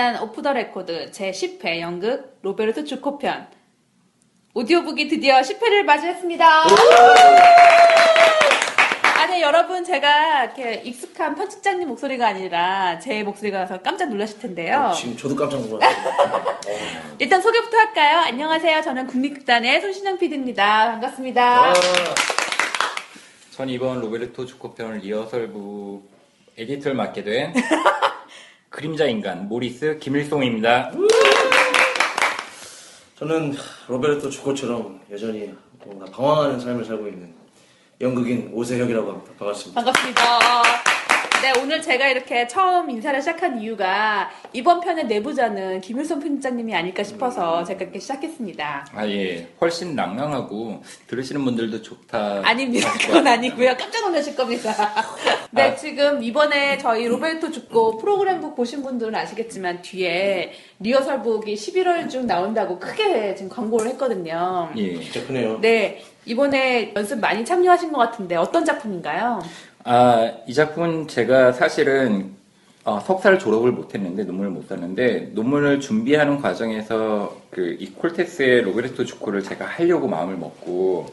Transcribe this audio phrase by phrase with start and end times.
[0.00, 3.46] 국립극단 오프 더 레코드 제10회 연극 로베르토 주코편
[4.54, 6.46] 오디오북이 드디어 10회를 맞이했습니다.
[9.18, 14.90] 아니 여러분 제가 이렇게 익숙한 편집장님 목소리가 아니라 제 목소리가 깜짝 놀라실 텐데요.
[14.96, 16.58] 지금 저도 깜짝 놀랐어요.
[17.20, 18.20] 일단 소개부터 할까요?
[18.20, 18.80] 안녕하세요.
[18.80, 20.92] 저는 국립극단의 손신영 PD입니다.
[20.92, 21.70] 반갑습니다.
[21.70, 21.74] 아,
[23.50, 26.02] 전 이번 로베르토 주코편 리허설부
[26.56, 27.54] 에디터를 맡게 된
[28.70, 30.92] 그림자 인간 모리스 김일송입니다.
[33.18, 33.54] 저는
[33.88, 35.52] 로베르토 주코처럼 여전히
[35.84, 37.34] 뭔가 방황하는 삶을 살고 있는
[38.00, 39.32] 연극인 오세혁이라고 합니다.
[39.38, 39.80] 반갑습니다.
[39.82, 40.79] 반갑습니다.
[41.42, 47.64] 네, 오늘 제가 이렇게 처음 인사를 시작한 이유가 이번 편의 내부자는 김일성 편집장님이 아닐까 싶어서
[47.64, 48.86] 제가 이렇게 시작했습니다.
[48.92, 52.42] 아 예, 훨씬 낭랑하고 들으시는 분들도 좋다.
[52.44, 52.92] 아닙니다.
[53.00, 53.74] 그건 아니고요.
[53.78, 54.74] 깜짝 놀라실 겁니다.
[55.50, 62.78] 네, 지금 이번에 저희 로베르토 주코 프로그램북 보신 분들은 아시겠지만 뒤에 리허설북이 11월 중 나온다고
[62.78, 64.70] 크게 지금 광고를 했거든요.
[64.76, 65.00] 예.
[65.00, 65.58] 진짜 크네요.
[65.62, 69.40] 네, 이번에 연습 많이 참여하신 것 같은데 어떤 작품인가요?
[69.84, 72.38] 아, 이 작품은 제가 사실은
[72.84, 79.42] 어, 석사를 졸업을 못했는데 논문을 못 썼는데 논문을 준비하는 과정에서 그 이 콜테스의 로베르토 주코를
[79.42, 81.06] 제가 하려고 마음을 먹고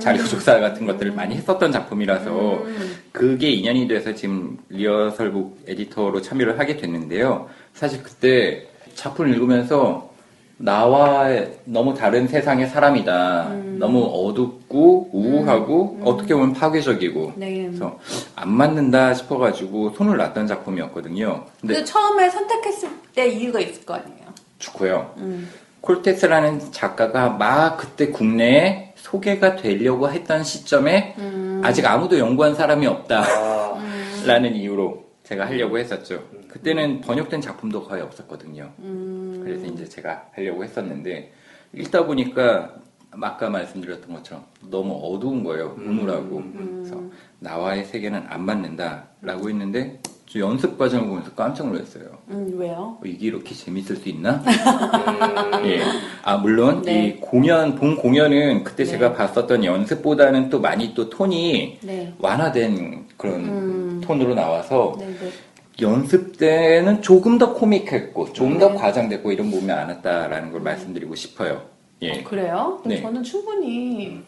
[0.00, 2.64] 자료 조사 같은 것들을 많이 했었던 작품이라서
[3.12, 7.48] 그게 인연이 돼서 지금 리허설북 에디터로 참여를 하게 됐는데요.
[7.74, 10.13] 사실 그때 작품을 읽으면서
[10.56, 11.28] 나와
[11.64, 13.48] 너무 다른 세상의 사람이다.
[13.78, 17.66] 너무 어둡고 우우하고 어떻게 보면 파괴적이고 네.
[17.66, 17.98] 그래서
[18.36, 21.44] 안 맞는다 싶어가지고 손을 놨던 작품이었거든요.
[21.60, 24.24] 근데 그 처음에 선택했을 때 이유가 있을 거 아니에요?
[24.58, 25.14] 좋고요.
[25.18, 25.50] 음.
[25.80, 31.60] 콜테스라는 작가가 막 그때 국내에 소개가 되려고 했던 시점에 음.
[31.62, 33.82] 아직 아무도 연구한 사람이 없다라는
[34.26, 36.22] 아, 이유로 제가 하려고 했었죠.
[36.48, 38.70] 그때는 번역된 작품도 거의 없었거든요.
[39.44, 39.46] 음.
[39.46, 41.32] 그래서 이제 제가 하려고 했었는데
[41.74, 42.74] 읽다 보니까
[43.20, 45.76] 아까 말씀드렸던 것처럼 너무 어두운 거예요.
[45.78, 46.42] 우물하고.
[46.56, 47.00] 그래서
[47.38, 52.18] 나와의 세계는 안 맞는다라고 했는데 저 연습 과정을 보면서 깜짝 놀랐어요.
[52.30, 52.98] 음, 왜요?
[53.00, 54.42] 어, 이게 이렇게 재밌을 수 있나?
[54.42, 55.80] 음, 예.
[56.24, 57.06] 아, 물론, 네.
[57.06, 58.90] 이 공연, 본 공연은 그때 네.
[58.90, 62.14] 제가 봤었던 연습보다는 또 많이 또 톤이 네.
[62.18, 64.00] 완화된 그런 음.
[64.02, 65.30] 톤으로 나와서 네, 네.
[65.80, 68.74] 연습 때는 조금 더 코믹했고, 조금 더 네.
[68.76, 71.74] 과장됐고 이런 부분이 많았다라는 걸 말씀드리고 싶어요.
[72.02, 72.22] 예.
[72.22, 72.80] 그래요?
[72.82, 73.02] 그럼 네.
[73.02, 74.22] 저는 충분히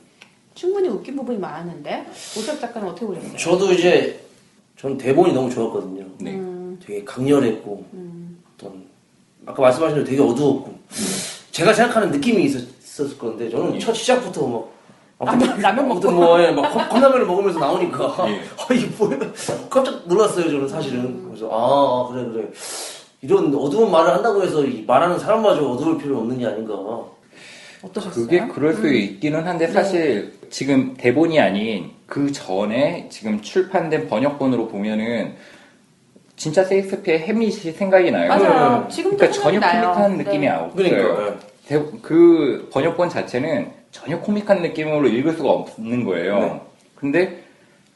[0.54, 2.06] 충분히 웃긴 부분이 많았는데
[2.38, 3.36] 오섭 작가는 어떻게 보셨어요?
[3.36, 4.24] 저도 이제
[4.76, 6.06] 전 대본이 너무 좋았거든요.
[6.18, 6.32] 네.
[6.34, 8.84] 음, 되게 강렬했고 음, 어떤
[9.44, 10.74] 아까 말씀하신 대로 되게 어두웠고
[11.50, 12.64] 제가 생각하는 느낌이 있었,
[12.98, 13.78] 을 건데 저는 예.
[13.78, 14.70] 첫 시작부터 막
[15.18, 15.92] 라면- 라면 먹고.
[16.08, 18.40] 아무튼 뭐, 예, 막 컵- 컵라면을 먹으면서 나오니까 예.
[18.68, 19.18] 아, 이게 뭐야
[19.70, 22.48] 깜짝 놀랐어요 저는 사실은 그래서 아, 아, 그래 그래
[23.22, 26.74] 이런 어두운 말을 한다고 해서 이 말하는 사람마저 어두울 필요 없는 게 아닌가
[27.82, 28.24] 어떠셨어요?
[28.26, 29.46] 그게 그럴 수 있기는 네.
[29.46, 35.34] 한데 사실 지금 대본이 아닌 그 전에 지금 출판된 번역본으로 보면은
[36.36, 38.28] 진짜 세익스피어의 햄릿이 생각이 나요.
[38.28, 38.86] 맞아요.
[38.90, 39.92] 지금도 그러니까 전혀 나요.
[39.92, 40.48] 코믹한 느낌이 네.
[40.50, 41.36] 없어요.
[41.66, 46.38] 그러니까 그 번역본 자체는 전혀 코믹한 느낌으로 읽을 수가 없는 거예요.
[46.38, 46.60] 네.
[46.94, 47.42] 근데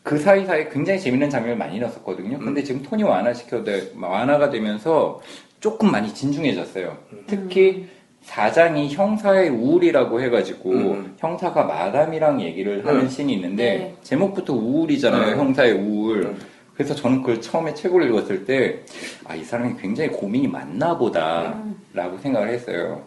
[0.02, 2.38] 그 사이사이에 굉장히 재밌는 장면을 많이 넣었거든요.
[2.38, 2.44] 음.
[2.44, 3.62] 근데 지금 톤이 완화시켜
[4.00, 5.20] 완화가 되면서
[5.60, 6.96] 조금 많이 진중해졌어요.
[7.12, 7.24] 음.
[7.26, 7.86] 특히
[8.22, 11.16] 사장이 형사의 우울이라고 해가지고 음.
[11.18, 13.08] 형사가 마담이랑 얘기를 하는 음.
[13.08, 13.96] 씬이 있는데 네.
[14.02, 15.34] 제목부터 우울이잖아요.
[15.34, 15.38] 음.
[15.38, 16.26] 형사의 우울.
[16.26, 16.38] 음.
[16.74, 18.80] 그래서 저는 그걸 처음에 책을 읽었을 때,
[19.26, 21.76] 아, 이 사람이 굉장히 고민이 많나 보다, 음.
[21.92, 23.02] 라고 생각을 했어요.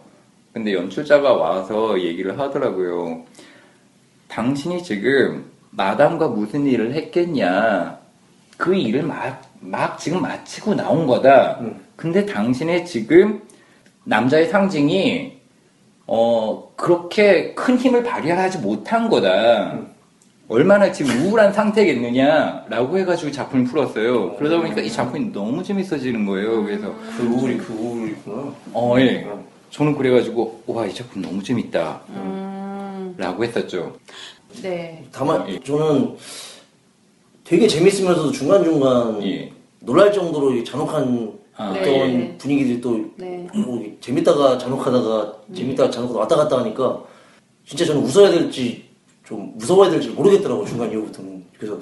[0.54, 3.24] 근데 연출자가 와서 얘기를 하더라고요.
[4.28, 7.98] 당신이 지금 마담과 무슨 일을 했겠냐.
[8.56, 11.58] 그 일을 막, 막 지금 마치고 나온 거다.
[11.60, 11.80] 음.
[11.96, 13.42] 근데 당신의 지금
[14.04, 15.40] 남자의 상징이,
[16.06, 19.72] 어, 그렇게 큰 힘을 발휘하지 못한 거다.
[19.72, 19.88] 음.
[20.46, 24.36] 얼마나 지금 우울한 상태겠느냐라고 해가지고 작품을 풀었어요.
[24.36, 26.62] 그러다 보니까 이 작품이 너무 재밌어지는 거예요.
[26.62, 29.24] 그래서 그 우울이 그 우울이구나 어, 예.
[29.24, 29.53] 음.
[29.70, 33.96] 저는 그래가지고 와 이 작품 너무 재밌다라고 음, 했었죠.
[34.62, 35.04] 네.
[35.12, 35.58] 다만 예.
[35.60, 36.16] 저는
[37.42, 39.52] 되게 재밌으면서도 중간중간 예.
[39.80, 42.36] 놀랄 정도로 이 잔혹한 아, 어떤 네.
[42.38, 43.46] 분위기들이 또 네.
[43.54, 47.02] 뭐 재밌다가 잔혹하다가 재밌다가 잔혹하다 왔다 갔다 하니까
[47.66, 48.84] 진짜 저는 웃어야 될지
[49.26, 51.78] 좀 무서워야 될지 모르겠더라고 중간 이후부터는 그래서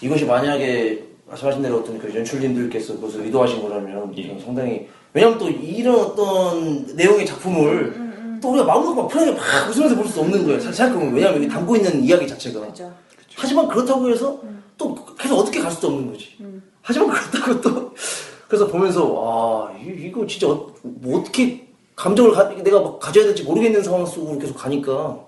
[0.00, 4.38] 이것이 만약에 말씀하신 대로 어떤 그 연출님들께서 그것을 의도하신 거라면 예.
[4.40, 9.94] 상당히 왜냐면 또 이런 어떤 내용의 작품을 또 우리가 마음 놓고 막 편하게 막 웃으면서
[9.96, 12.92] 볼 수 없는 거예요 생각해보면 왜냐면 이게 담고 있는 이야기 자체가 그죠.
[13.36, 14.40] 하지만 그렇다고 해서
[14.78, 16.36] 또 계속 어떻게 갈 수도 없는 거지.
[16.82, 17.94] 하지만 그렇다고 또
[18.48, 23.44] 그래서 보면서 와 이- 이거 진짜 어, 뭐 어떻게 감정을 가, 내가 막 가져야 될지
[23.44, 25.18] 모르겠는 상황 속으로 계속 가니까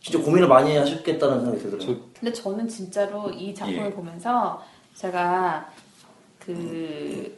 [0.00, 1.96] 진짜 고민을 많이 하셨겠다는 생각이 들더라고요.
[2.18, 3.90] 근데 저는 진짜로 이 작품을 예.
[3.90, 4.62] 보면서
[4.96, 5.68] 제가
[6.44, 7.36] 그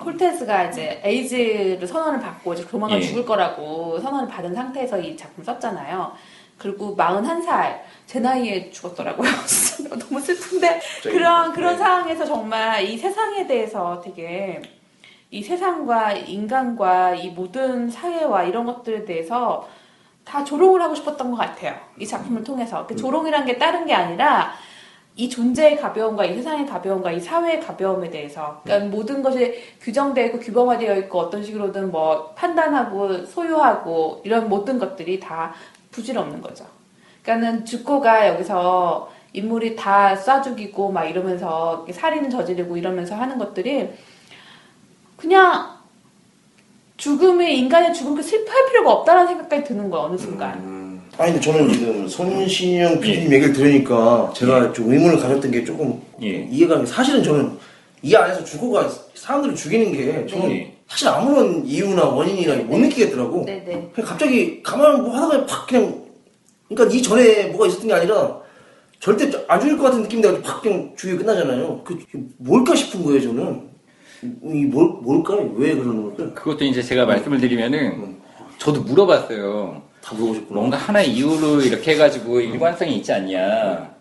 [0.00, 3.02] 콜테스가 이제 에이즈를 선언을 받고 이제 조만간 예.
[3.02, 6.12] 죽을 거라고 선언을 받은 상태에서 이 작품 썼잖아요.
[6.58, 9.28] 그리고 41살 제 나이에 죽었더라고요.
[9.98, 11.78] 너무 슬픈데 그런 그런 네.
[11.78, 14.60] 상황에서 정말 이 세상에 대해서 되게
[15.30, 19.66] 이 세상과 인간과 이 모든 사회와 이런 것들에 대해서
[20.24, 21.74] 다 조롱을 하고 싶었던 것 같아요.
[21.98, 22.86] 이 작품을 통해서.
[22.86, 24.52] 그 조롱이란 게 다른 게 아니라
[25.16, 30.38] 이 존재의 가벼움과 이 세상의 가벼움과 이 사회의 가벼움에 대해서 그러니까 모든 것이 규정되어 있고
[30.38, 35.52] 규범화되어 있고 어떤 식으로든 뭐 판단하고 소유하고 이런 모든 것들이 다
[35.90, 36.64] 부질없는 거죠.
[37.22, 43.90] 그러니까는 주코가 여기서 인물이 다 쏴 죽이고 막 이러면서 살인을 저지르고 이러면서 하는 것들이
[45.16, 45.78] 그냥
[46.96, 50.79] 죽음이 인간의 죽음을 슬퍼할 필요가 없다는 생각까지 드는 거야 어느 순간.
[51.20, 51.22] 음.
[51.22, 56.48] 아니 근데 저는 지금 손신영 PD님 얘기를 들으니까 제가 좀 의문을 가졌던 게 조금 예.
[56.50, 56.86] 이해가 안 돼.
[56.86, 57.58] 사실은 저는
[58.02, 60.74] 이 안에서 주고가 사람들을 죽이는 게 저는 예.
[60.88, 63.44] 사실 아무런 이유나 원인이나 못 느끼겠더라고.
[63.44, 63.90] 네네.
[63.94, 66.02] 그냥 갑자기 가만 뭐 하다가 팍 그냥
[66.68, 68.40] 그러니까 이 전에 뭐가 있었던 게 아니라
[68.98, 71.82] 절대 안 죽일 것 같은 느낌이 나고 팍 그냥 죽이 끝나잖아요.
[71.84, 71.98] 그
[72.38, 73.70] 뭘까 싶은 거예요 저는.
[74.22, 75.50] 이 뭘 뭘까요?
[75.56, 76.34] 왜 그러는 걸까요?
[76.34, 78.16] 그것도 이제 제가 말씀을 드리면은
[78.58, 79.82] 저도 물어봤어요.
[80.10, 80.60] 다 물어보셨구나.
[80.60, 83.94] 뭔가 하나의 이유로 이렇게 해가지고 일관성이 있지 않냐.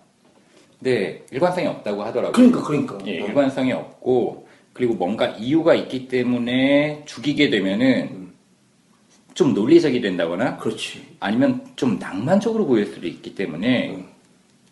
[0.79, 2.31] 네, 일관성이 없다고 하더라고요.
[2.31, 2.97] 그러니까 그러니까.
[3.05, 8.29] 예, 일관성이 없고 그리고 뭔가 이유가 있기 때문에 죽이게 되면은
[9.33, 11.05] 좀 논리적이 된다거나 그렇지.
[11.19, 14.03] 아니면 좀 낭만적으로 보일 수도 있기 때문에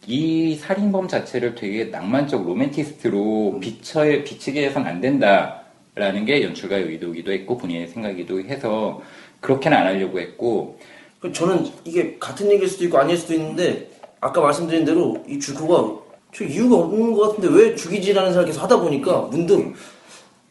[0.08, 7.58] 이 살인범 자체를 되게 낭만적 로맨티스트로 비춰, 비치게 해서는 안 된다라는 게 연출가의 의도이기도 했고
[7.58, 9.02] 본인의 생각이기도 해서
[9.42, 10.97] 그렇게는 안 하려고 했고 그
[11.34, 16.00] 저는 이게 같은 얘기일 수도 있고 아닐 수도 있는데 아까 말씀드린 대로 이 주코가
[16.34, 19.74] 저 이유가 없는 것 같은데 왜 죽이지라는 생각을 계속 하다 보니까 문득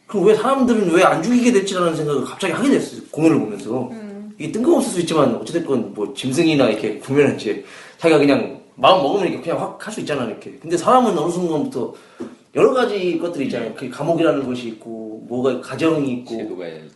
[0.07, 3.91] 그럼 왜 사람들은 왜 안 죽이게 됐지라는 생각을 갑자기 하게 됐어요 공연을 보면서.
[4.39, 7.65] 이게 뜬금없을 수 있지만 어찌됐건 뭐 짐승이나 이렇게 보면 이제
[7.99, 10.59] 자기가 그냥 마음 먹으면 이렇게 그냥 확 할 수 있잖아 이렇게.
[10.61, 11.95] 근데 사람은 어느 순간부터
[12.55, 13.73] 여러 가지 것들이 있잖아요.
[13.75, 16.35] 그 감옥이라는 것이 있고 뭐가 가정이 있고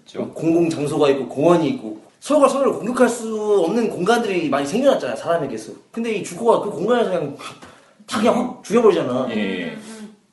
[0.05, 0.29] 있죠.
[0.35, 5.73] 공공 장소가 있고 공원이 있고 서로가 서로를 공격할 수 없는 공간들이 많이 생겨났잖아요 사람에게서.
[5.91, 7.37] 근데 이 주코가 그 공간에서 그냥
[8.07, 9.29] 다 그냥 확 죽여버리잖아.
[9.31, 9.77] 예.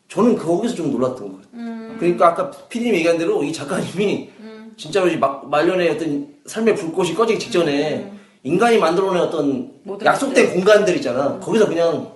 [0.09, 1.97] 저는 거기서 좀 놀랐던 거예요.
[1.97, 4.29] 그러니까 아까 피디님 얘기한 대로 이 작가님이
[4.77, 8.11] 진짜로 이 막, 말년에 어떤 삶의 불꽃이 꺼지기 직전에
[8.43, 9.71] 인간이 만들어낸 어떤
[10.03, 11.39] 약속된 공간들 있잖아.
[11.39, 12.11] 거기서 그냥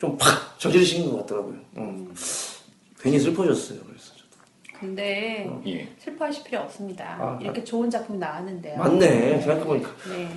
[0.00, 1.54] 좀 팍 저지르신 것 같더라고요.
[1.78, 2.14] 음.
[3.00, 3.78] 괜히 슬퍼졌어요.
[4.78, 5.88] 근데 예.
[5.98, 7.16] 슬퍼하실 필요 없습니다.
[7.18, 8.78] 아, 이렇게 좋은 작품 나왔는데요.
[8.78, 10.28] 맞네 생각해보니까 네.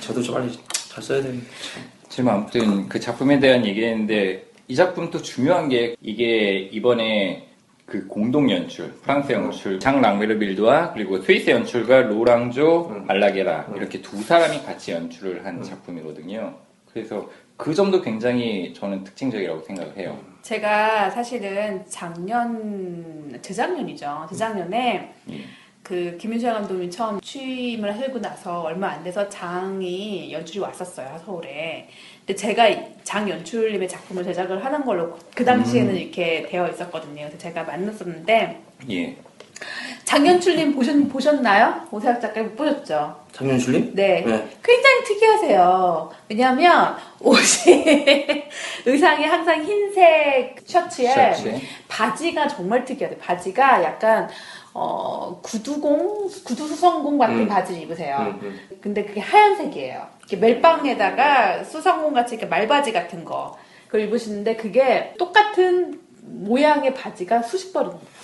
[0.00, 1.46] 저도 좀 빨리 잘 써야 되는데.
[2.08, 7.48] 지금 아무튼 그 작품에 대한 얘기했는데 이 작품 또 중요한 게 이게 이번에
[7.86, 14.62] 그 공동 연출, 프랑스 연출, 장 랑베르빌드와 그리고 스위스 연출가 로랑조 알라게라 이렇게 두 사람이
[14.62, 16.54] 같이 연출을 한 작품이거든요.
[16.92, 20.18] 그래서 그 점도 굉장히 저는 특징적이라고 생각을 해요.
[20.42, 24.26] 제가 사실은 작년, 재작년이죠.
[24.30, 25.40] 재작년에 예.
[25.82, 31.88] 그 김윤철 감독이 처음 취임을 하고 나서 얼마 안 돼서 장이 연출이 왔었어요 서울에.
[32.20, 32.68] 근데 제가
[33.02, 37.22] 장 연출님의 작품을 제작을 하는 걸로 그 당시에는 이렇게 되어 있었거든요.
[37.22, 39.16] 그래서 제가 만났었는데 예.
[40.04, 41.86] 장 연출님 보셨, 보셨나요?
[41.90, 43.16] 오세학 작가 못 보셨죠?
[43.32, 43.92] 장윤출님?
[43.94, 44.24] 네.
[44.26, 44.48] 네.
[44.62, 46.10] 굉장히 특이하세요.
[46.28, 47.84] 왜냐하면 옷이
[48.86, 51.60] 의상이 항상 흰색 셔츠에 셔츠에.
[51.88, 53.18] 바지가 정말 특이하대요.
[53.20, 54.28] 바지가 약간
[54.72, 57.48] 어 구두공 구두 수성공 같은 음.
[57.48, 58.16] 바지를 입으세요.
[58.18, 58.60] 음, 음.
[58.80, 60.06] 근데 그게 하얀색이에요.
[60.20, 67.72] 이렇게 멜빵에다가 수성공 같이 이렇게 말바지 같은 거 그걸 입으시는데 그게 똑같은 모양의 바지가 수십
[67.72, 68.00] 벌입니다.
[68.00, 68.19] 와.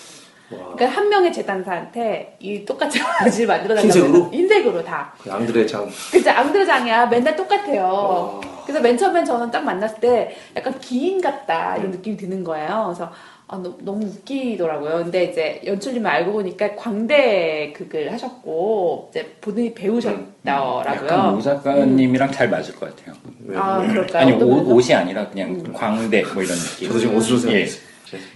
[0.48, 4.30] 그러니까 한 명의 재단사한테 이 똑같은 바지를 만들어 달라고 흰색으로?
[4.32, 5.12] 흰색으로 다.
[5.20, 5.88] 그 앙드레 장.
[6.12, 7.82] 그치 앙드레장이야 맨날 똑같아요.
[7.82, 8.40] 와.
[8.64, 12.84] 그래서 맨 처음엔 저는 딱 만났을 때 약간 기인 같다 이런 느낌이 드는 거예요.
[12.86, 13.12] 그래서
[13.48, 15.04] 아, 너, 너무 웃기더라고요.
[15.04, 20.84] 근데 이제 연출님을 알고 보니까 광대 극을 하셨고 이제 본인이 배우셨더라고요.
[20.86, 23.14] 약간 오 작가님이랑 잘 맞을 것 같아요.
[23.44, 23.56] 왜?
[23.56, 24.22] 아 그럴까요?
[24.22, 24.68] 아니 옷?
[24.68, 26.88] 옷이 아니라 그냥 광대 뭐 이런 느낌.
[26.88, 27.40] 저도 지금 옷으로 예.
[27.40, 27.85] 생각했어요.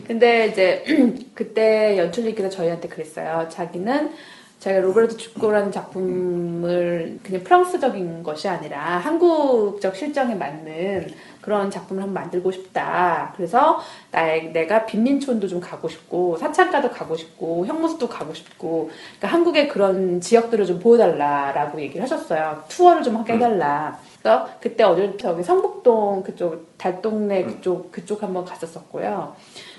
[0.06, 0.84] 근데 이제
[1.34, 3.48] 그때 연출님께서 저희한테 그랬어요.
[3.50, 4.12] 자기는
[4.60, 11.08] 제가 로베르토 축구라는 작품을 그냥 프랑스적인 것이 아니라 한국적 실정에 맞는
[11.40, 13.32] 그런 작품을 한번 만들고 싶다.
[13.36, 19.68] 그래서 나, 내가 빈민촌도 좀 가고 싶고 사창가도 가고 싶고 형무소도 가고 싶고 그러니까 한국의
[19.68, 22.62] 그런 지역들을 좀 보여달라라고 얘기를 하셨어요.
[22.68, 23.98] 투어를 좀 하게 해달라.
[24.20, 29.34] 그래서 그때 어딜 저기 성북동 그쪽 달동네 그쪽 그쪽 한번 갔었었고요.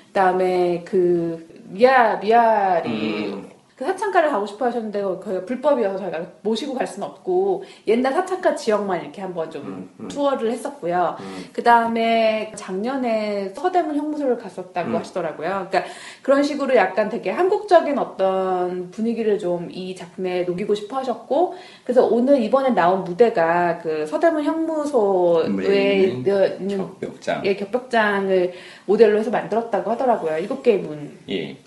[0.08, 3.51] 그다음에 그 미아 미아리 음.
[3.82, 9.02] 그 사창가를 가고 싶어 하셨는데 거기가 불법이어서 저희가 모시고 갈 수는 없고 옛날 사창가 지역만
[9.02, 10.08] 이렇게 한번 좀 음, 음.
[10.08, 11.18] 투어를 했었고요.
[11.20, 11.46] 음.
[11.52, 14.96] 그 다음에 작년에 서대문 형무소를 갔었다고 음.
[14.98, 15.68] 하시더라고요.
[15.70, 22.06] 그러니까 그런 식으로 약간 되게 한국적인 어떤 분위기를 좀 이 작품에 녹이고 싶어 하셨고 그래서
[22.06, 27.46] 오늘 이번에 나온 무대가 그 서대문 형무소에 있는 있는 격벽장.
[27.46, 28.54] 예, 격벽장을
[28.86, 30.38] 모델로 해서 만들었다고 하더라고요.
[30.38, 31.18] 일곱 개의 문.
[31.30, 31.58] 예.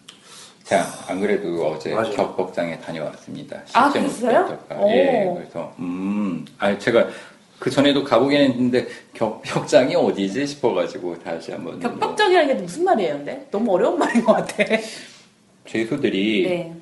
[0.64, 2.10] 자, 안 그래도 어제 맞아요.
[2.12, 3.60] 격법장에 다녀왔습니다.
[3.74, 4.58] 아, 그랬어요?
[4.88, 7.06] 예, 그래서, 음, 아 제가
[7.58, 11.78] 그 전에도 가보긴 했는데, 격벽장이 어디지 싶어가지고 다시 한번.
[11.80, 13.46] 격벽장이라는 게 무슨 말이에요, 근데?
[13.50, 14.64] 너무 어려운 말인 것 같아.
[15.66, 16.72] 죄수들이 네.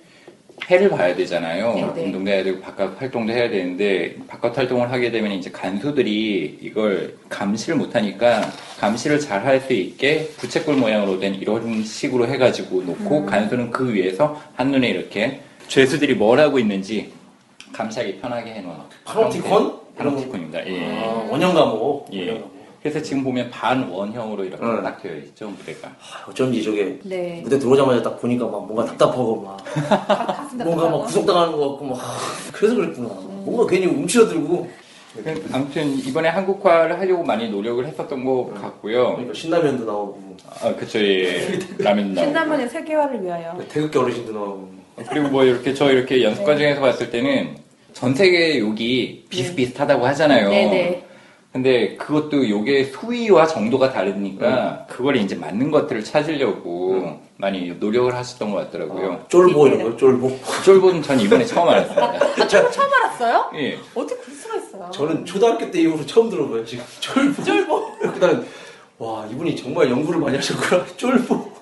[0.70, 1.74] 해를 봐야 되잖아요.
[1.74, 2.04] 네, 네.
[2.04, 7.76] 운동도 해야 되고 바깥 활동도 해야 되는데 바깥 활동을 하게 되면 이제 간수들이 이걸 감시를
[7.76, 8.42] 못하니까
[8.78, 13.26] 감시를 잘 할 수 있게 부채꼴 모양으로 된 이런 식으로 해가지고 놓고 음.
[13.26, 17.12] 간수는 그 위에서 한눈에 이렇게 죄수들이 뭘 하고 있는지
[17.72, 19.80] 감시하기 편하게 해놓은 파놉티콘?
[19.96, 20.66] 파놉티콘입니다.
[20.68, 20.98] 예.
[21.00, 22.08] 아, 원형 감옥.
[22.12, 22.20] 예.
[22.20, 22.61] 원형 감옥.
[22.82, 24.82] 그래서 지금 보면 반원형으로 이렇게 응.
[24.82, 25.88] 딱 되어 있죠 무대가.
[25.88, 27.40] 아, 어쩐지 저게 네.
[27.42, 29.64] 무대 들어오자마자 딱 보니까 막 뭔가 답답하고 막
[30.64, 32.18] 뭔가 막 구속당하는 것 같고 막 아,
[32.52, 33.08] 그래서 그랬구나.
[33.44, 34.68] 뭔가 괜히 움츠러들고
[35.52, 39.12] 아무튼 이번에 한국화를 하려고 많이 노력을 했었던 것 같고요.
[39.12, 41.58] 그러니까 신라면도 나오고 아, 그쵸, 예.
[41.78, 42.26] 라면 나오고.
[42.28, 43.56] 신라면의 세계화를 위하여.
[43.68, 44.68] 태극기 어르신도 나오고
[45.08, 46.46] 그리고 뭐 이렇게 저 이렇게 연습 네.
[46.46, 47.56] 과정에서 봤을 때는
[47.92, 50.48] 전 세계 욕이 비슷비슷하다고 하잖아요.
[50.48, 51.04] 네네.
[51.52, 58.56] 근데 그것도 욕의 수위와 정도가 다르니까 그걸 이제 맞는 것들을 찾으려고 많이 노력을 하셨던 것
[58.56, 59.12] 같더라고요.
[59.12, 60.30] 아, 쫄보 이런 거 쫄보.
[60.64, 62.46] 쫄보는 전 이번에 처음 알았습니다.
[62.48, 63.50] 저, 처음 알았어요?
[63.56, 63.78] 예.
[63.94, 64.90] 어떻게 그럴 수가 있어요?
[64.92, 67.42] 저는 초등학교 때 이후로 처음 들어봐요 지금 쫄보.
[67.44, 67.90] 쫄보.
[68.14, 68.46] 그다음
[68.96, 71.52] 와 이분이 정말 연구를 많이 하셨구나 쫄보.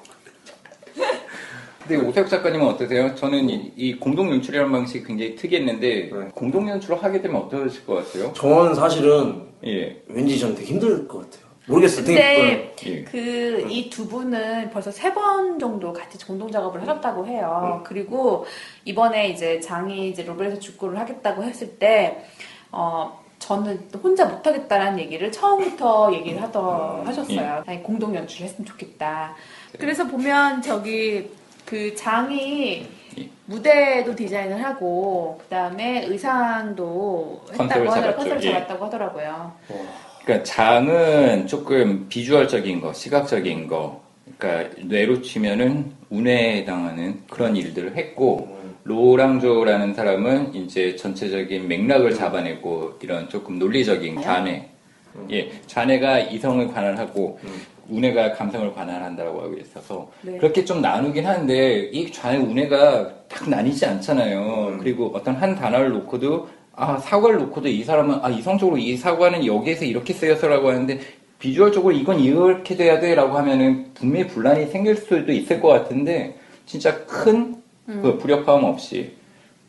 [1.88, 3.12] 근데 오세혁 작가님은 어떠세요?
[3.16, 6.28] 저는 이, 이 공동 연출이라는 방식이 굉장히 특이했는데 네.
[6.32, 8.32] 공동 연출을 하게 되면 어떠실 것 같아요?
[8.35, 10.02] 저는 사실은 예.
[10.08, 11.50] 왠지 전 되게 힘들 것 같아요.
[11.66, 12.04] 모르겠어요.
[12.04, 13.04] 되게 근데 예.
[13.04, 17.82] 그이 두 분은 벌써 세 번 정도 같이 공동 작업을 하셨다고 해요.
[17.84, 18.46] 그리고
[18.84, 22.24] 이번에 이제 장이 이제 로벨에서 축구를 하겠다고 했을 때
[22.72, 23.20] 어.
[23.40, 27.62] 저는 혼자 못하겠다라는 얘기를 처음부터 얘기를 하더 하셨어요.
[27.66, 29.34] 아니, 공동 연출을 했으면 좋겠다.
[29.78, 31.30] 그래서 보면 저기
[31.64, 32.86] 그 장이
[33.18, 33.28] 예.
[33.46, 38.02] 무대도 디자인을 하고 그 다음에 의상도 컨셉을 했다고 하더라고요.
[38.02, 38.16] 잡았죠.
[38.16, 38.52] 컨셉을 예.
[38.52, 39.26] 잡았다고 하더라고요.
[39.26, 39.76] 와,
[40.24, 44.00] 그러니까 장은 조금 비주얼적인 거, 시각적인 거,
[44.38, 53.28] 그러니까 뇌로 치면은 운해에 해당하는 그런 일들을 했고 로랑조라는 사람은 이제 전체적인 맥락을 잡아내고 이런
[53.28, 54.68] 조금 논리적인 잔해,
[55.30, 57.62] 예, 잔해가 이성을 관할하고 음.
[57.90, 60.38] 운해가 감성을 관할한다고 하고 있어서 네.
[60.38, 64.68] 그렇게 좀 나누긴 하는데 이 좌의 운해가 딱 나뉘지 않잖아요.
[64.68, 64.78] 음.
[64.78, 69.85] 그리고 어떤 한 단어를 놓고도 아 사과를 놓고도 이 사람은 아 이성적으로 이 사과는 여기에서
[69.85, 71.00] 이렇게 쓰여서라고 하는데
[71.38, 77.56] 비주얼적으로 이건 이렇게 돼야 돼라고 하면은 분명히 분란이 생길 수도 있을 것 같은데 진짜 큰
[77.88, 78.00] 음.
[78.02, 79.12] 그 불협화음 없이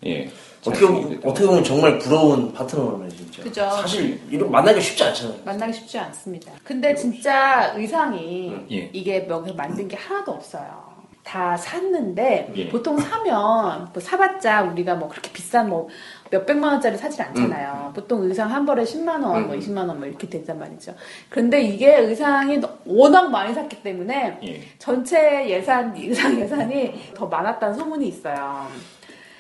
[0.06, 0.30] 예
[0.62, 3.44] 어떻게 잘 보면 어떻게 보면 정말 부러운 파트너네 진짜.
[3.44, 3.70] 그죠.
[3.70, 5.38] 사실 이런 만나기 쉽지 않잖아요.
[5.46, 6.52] 만나기 쉽지 않습니다.
[6.64, 8.90] 근데 진짜 의상이 예.
[8.94, 10.92] 이게 여기서 만든 게 하나도 없어요.
[11.24, 12.70] 다 샀는데 예.
[12.70, 15.88] 보통 사면 뭐 사봤자 우리가 뭐 그렇게 비싼 뭐
[16.32, 17.92] 몇백만 원짜리 사질 않잖아요.
[17.96, 19.60] 보통 의상 한 벌에 10만 원, 뭐 음.
[19.60, 20.96] 20만 원 뭐 이렇게 된단 말이죠.
[21.30, 24.62] 그런데 이게 의상이 너- 워낙 많이 샀기 때문에 예.
[24.80, 28.68] 전체 예산 의상 예산이 더 많았다는 소문이 있어요.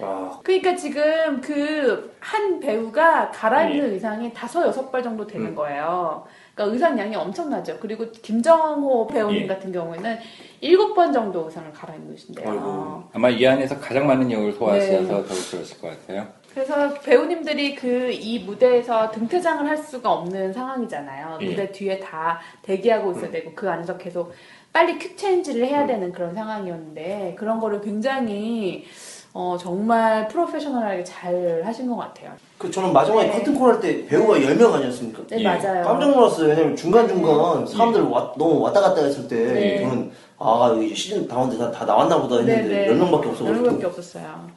[0.01, 3.93] 와, 그러니까 지금 그 한 배우가 갈아입는 예.
[3.93, 5.55] 의상이 다섯 여섯 벌 정도 되는 음.
[5.55, 6.23] 거예요.
[6.53, 7.79] 그러니까 의상 양이 엄청나죠.
[7.79, 9.47] 그리고 김정호 배우님 예.
[9.47, 10.19] 같은 경우에는
[10.61, 12.49] 일곱 번 정도 의상을 갈아입으신대요.
[12.49, 13.03] 아이고.
[13.13, 15.07] 아마 이 안에서 가장 많은 역을 소화하셔서 네.
[15.07, 16.27] 더욱 그러실 것 같아요.
[16.53, 21.39] 그래서 배우님들이 그 이 무대에서 등퇴장을 할 수가 없는 상황이잖아요.
[21.41, 21.45] 예.
[21.49, 24.31] 무대 뒤에 다 대기하고 있어야 되고 그 안에서 계속
[24.71, 28.85] 빨리 퀵 체인지를 해야 되는 그런 상황이었는데 그런 거를 굉장히
[29.33, 32.31] 어, 정말 프로페셔널하게 잘 하신 것 같아요.
[32.57, 33.31] 그 저는 마지막에 네.
[33.31, 35.23] 커튼콜 할 때 배우가 10명 아니었습니까?
[35.29, 35.43] 네, 예.
[35.43, 35.85] 맞아요.
[35.85, 36.49] 깜짝 놀랐어요.
[36.49, 39.81] 왜냐면 중간중간 사람들 와- 너무 왔다 갔다 했을 때 네.
[39.81, 42.93] 저는 아 이제 시즌 다운데 다, 다 나왔나 보다 했는데 네, 네.
[42.93, 44.47] 10명밖에 없어가지고 열명밖에 없었어요.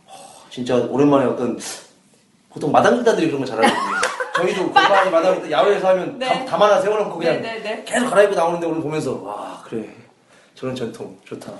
[0.51, 1.57] 진짜 오랜만에 어떤
[2.51, 3.75] 보통 마당 기자들이 그런 거 잘하거든요.
[4.37, 6.27] 저희도 골반이 마당에 야외에서 하면 네.
[6.27, 7.85] 다, 담 하나 세워놓고 그냥 네네네.
[7.85, 9.89] 계속 갈아입고 나오는데 오늘 보면서 와 그래
[10.57, 11.53] 저런 전통 좋다.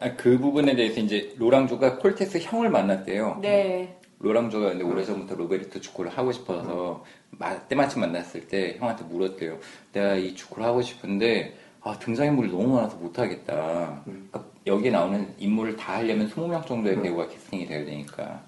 [0.00, 3.38] 아, 그 부분에 대해서 이제 로랑조가 콜테스 형을 만났대요.
[3.40, 3.96] 네.
[4.18, 9.58] 로랑조가 근데 오래전부터 로베르토 축구를 하고 싶어서 마- 때마침 만났을 때 형한테 물었대요.
[9.92, 14.02] 내가 이 축구를 하고 싶은데 아, 등장인물이 너무 많아서 못하겠다.
[14.04, 18.42] 그러니까 여기에 나오는 인물을 다 하려면 20명 정도의 배우가 캐스팅이 돼야 되니까.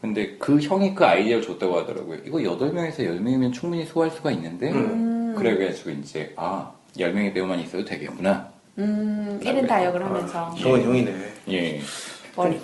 [0.00, 2.18] 근데 그 형이 그 아이디어를 줬다고 하더라고요.
[2.24, 4.70] 이거 8명에서 10명이면 충분히 소화할 수가 있는데
[5.36, 8.50] 그래가지고 이제 아 10명의 배우만 있어도 되겠구나.
[8.78, 10.50] 음, 1인 다역을 하면서.
[10.56, 11.14] 형은 형이네.
[11.50, 11.80] 예.
[12.36, 12.60] 머리.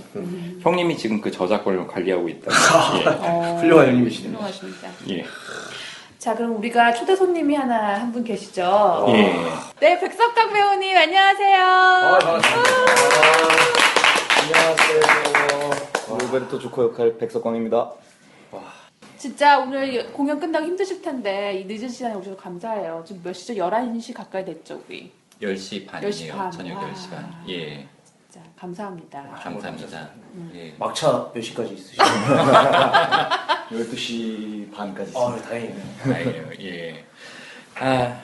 [0.62, 2.50] 형님이 지금 그 저작권을 관리하고 있다.
[3.20, 4.28] 어, 훌륭한 형님이시네.
[4.28, 4.88] 훌륭하십니다.
[5.08, 5.18] 예.
[5.18, 5.24] 예.
[6.18, 9.06] 자, 그럼 우리가 초대 손님이 하나 한 분 계시죠?
[9.08, 9.34] 예.
[9.80, 11.64] 네, 백석강 배우님, 안녕하세요.
[11.64, 12.70] 아, 반갑습니다.
[14.40, 15.70] 안녕하세요.
[16.08, 17.90] 로베르토 조커 역할 백석광입니다.
[19.18, 23.02] 진짜 오늘 공연 끝나고 힘드실 텐데, 이 늦은 시간에 오셔서 감사해요.
[23.06, 23.54] 지금 몇 시죠?
[23.54, 25.10] 11시 가까이 됐죠, 우리.
[25.40, 26.10] 10시 반이에요.
[26.12, 26.50] 10시 반.
[26.50, 26.90] 저녁 와.
[26.92, 27.34] 10시 반.
[27.48, 27.86] 예.
[28.30, 29.22] 진짜 감사합니다.
[29.42, 30.10] 감사합니다.
[30.54, 30.74] 예.
[30.78, 32.02] 막차 몇 시까지 있으시죠?
[33.70, 35.48] 12시 반까지 아 있습니다.
[35.48, 35.82] 다행이네.
[36.02, 36.50] 다행이에요.
[36.60, 37.04] 예.
[37.76, 38.20] 아,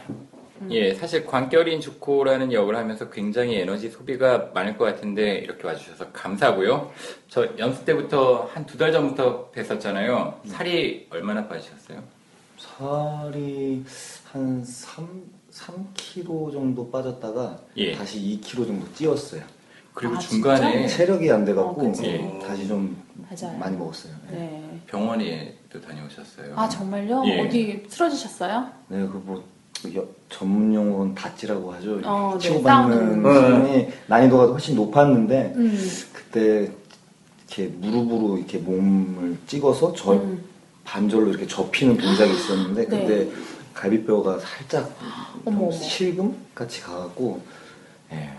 [0.71, 0.95] 예.
[0.95, 6.93] 사실 관결인 주코라는 역을 하면서 굉장히 에너지 소비가 많을 것 같은데 이렇게 와주셔서 감사하고요.
[7.29, 10.47] 저 연습 때부터 한 두 달 전부터 뵀었잖아요.
[10.47, 12.03] 살이 얼마나 빠지셨어요?
[12.59, 13.83] 살이
[14.33, 17.93] 한 3, 3kg 정도 빠졌다가 예.
[17.93, 19.43] 다시 2kg 정도 찌었어요.
[19.95, 22.05] 그리고 아, 중간에 체력이 안 어, 돼갖고 그치.
[22.07, 22.39] 예.
[22.47, 23.59] 다시 좀 맞아요.
[23.59, 24.13] 많이 먹었어요.
[24.31, 24.81] 네, 네.
[24.87, 26.55] 병원에도 다녀오셨어요.
[26.57, 27.23] 아, 정말요?
[27.27, 27.41] 예.
[27.41, 28.69] 어디 쓰러지셨어요?
[28.89, 29.43] 네 그뭐
[30.29, 32.01] 전문 용어는 다찌라고 하죠.
[32.05, 33.35] 어, 네, 치고받는 싸우는.
[33.65, 35.91] 수준이 난이도가 훨씬 높았는데 음.
[36.13, 36.71] 그때
[37.49, 40.45] 이렇게 무릎으로 이렇게 몸을 찍어서 저 음.
[40.85, 43.01] 반절로 이렇게 접히는 동작이 있었는데 네.
[43.01, 43.29] 그때
[43.75, 44.91] 갈비뼈가 살짝
[45.45, 45.73] 어머, 어머.
[45.73, 47.41] 실금 같이 가갖고
[48.13, 48.31] 예,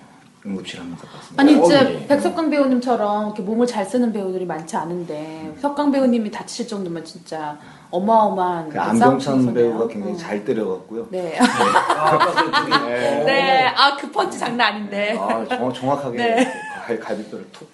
[0.45, 1.41] 응급실 한번 갔다 왔습니다.
[1.41, 2.07] 아니, 어, 진짜 예.
[2.07, 7.57] 백석강 배우님처럼 이렇게 몸을 잘 쓰는 배우들이 많지 않은데, 석강 배우님이 다치실 정도면 진짜
[7.91, 9.53] 어마어마한 그그 안병찬 싸움이셨네요.
[9.53, 10.17] 배우가 굉장히 어.
[10.17, 11.07] 잘 때려갖고요.
[11.11, 11.37] 네.
[11.39, 12.77] 아, 그 저기 어.
[13.25, 13.65] 네.
[13.67, 15.15] 아, 그 펀치 장난 아닌데.
[15.19, 16.53] 아, 정, 정확하게 네.
[16.85, 17.69] 갈, 갈비뼈를 툭.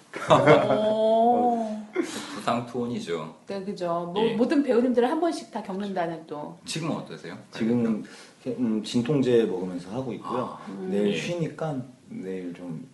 [0.70, 1.68] 오.
[2.34, 3.34] 부상 투혼이죠.
[3.46, 4.10] 네, 그죠.
[4.14, 4.34] 뭐, 예.
[4.36, 6.56] 모든 배우님들은 한 번씩 다 겪는다는 또.
[6.64, 7.36] 지금은 어떠세요?
[7.52, 8.04] 지금
[8.46, 10.58] 음, 진통제 먹으면서 하고 있고요.
[10.88, 11.16] 내일 예.
[11.16, 11.76] 쉬니까
[12.08, 12.86] 내일 좀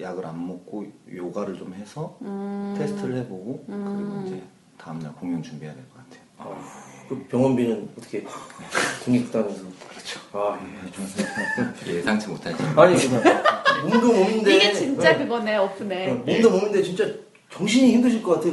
[0.00, 2.74] 약을 안 먹고 요가를 좀 해서 음.
[2.78, 4.42] 테스트를 해보고 그리고 이제
[4.78, 5.93] 다음날 공연 준비해야 될 것 같아요.
[7.08, 8.24] 그 병원비는 어떻게
[9.04, 10.20] 국립극단에서 그렇죠.
[10.32, 10.58] 아
[11.86, 11.94] 예.
[11.96, 12.56] 예상치 못하지.
[12.76, 12.96] 아니
[13.88, 15.18] 몸도 몸인데 이게 진짜 네.
[15.24, 16.10] 그거네, 오픈에.
[16.10, 17.04] 어, 몸도 몸인데 진짜
[17.52, 18.48] 정신이 힘드실 것 같아.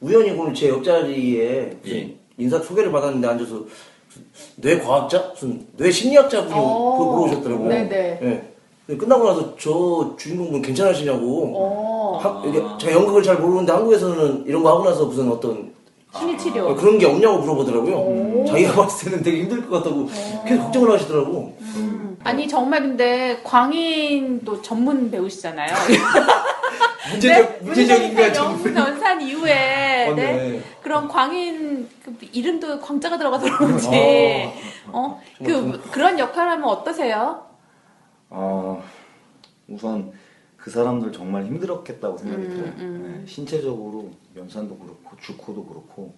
[0.00, 2.16] 우연히 오늘 제 옆자리에 예.
[2.38, 5.28] 인사 소개를 받았는데 앉아서 무슨 뇌과학자?
[5.32, 6.98] 무슨 뇌심리학자분이 어.
[6.98, 7.68] 그거 물어보셨더라고요.
[7.68, 8.18] 네네.
[8.22, 8.52] 예.
[8.86, 11.52] 근데 끝나고 나서 저 주인공분 괜찮으시냐고.
[11.56, 12.18] 어.
[12.18, 15.72] 하- 이게 제가 연극을 잘 모르는데 한국에서는 이런 거 하고 나서 무슨 어떤
[16.16, 16.68] 심리치료.
[16.68, 17.96] 어, 그런 게 없냐고 물어보더라고요.
[17.96, 18.44] 오.
[18.46, 20.08] 자기가 봤을 때는 되게 힘들 것 같다고
[20.46, 21.56] 계속 걱정을 하시더라고.
[21.60, 22.18] 음.
[22.24, 25.72] 아니, 정말 근데 광인도 전문 배우시잖아요.
[27.10, 30.32] 문제적, 문제적 인간 정 영문 연산 이후에 어, 네?
[30.32, 30.62] 네.
[30.82, 33.88] 그런 광인 그 이름도 광자가 들어가서 그런지
[34.86, 35.20] 어?
[35.44, 37.44] 그 그런 역할하면 어떠세요?
[38.30, 38.82] 어,
[39.68, 40.12] 우선
[40.62, 42.72] 그 사람들 정말 힘들었겠다고 생각이 음, 들어요.
[42.78, 43.20] 음.
[43.20, 46.14] 네, 신체적으로 연산도 그렇고 주코도 그렇고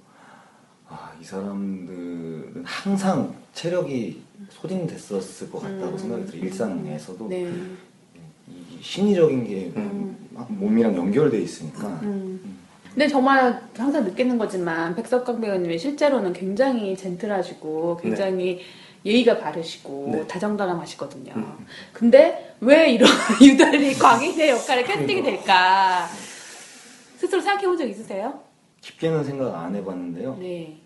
[0.86, 5.98] 아, 이 사람들은 항상 체력이 소진됐었을 것 같다고 음.
[5.98, 6.44] 생각이 들어요.
[6.44, 7.50] 일상에서도 네.
[8.46, 12.58] 이 심리적인 게막 몸이랑 연결돼 있으니까 음.
[12.90, 18.60] 근데 정말 항상 느끼는 거지만 백석강 배우님이 실제로는 굉장히 젠틀하시고 굉장히
[19.04, 20.26] 예의가 바르시고 네.
[20.26, 21.58] 다정다감하시거든요.
[21.92, 23.08] 근데 왜 이런
[23.42, 26.08] 유달리 광인의 역할에 캐스팅이 될까?
[27.18, 28.42] 스스로 생각해 본 적 있으세요?
[28.80, 30.36] 깊게는 생각 안 해봤는데요.
[30.40, 30.78] 네.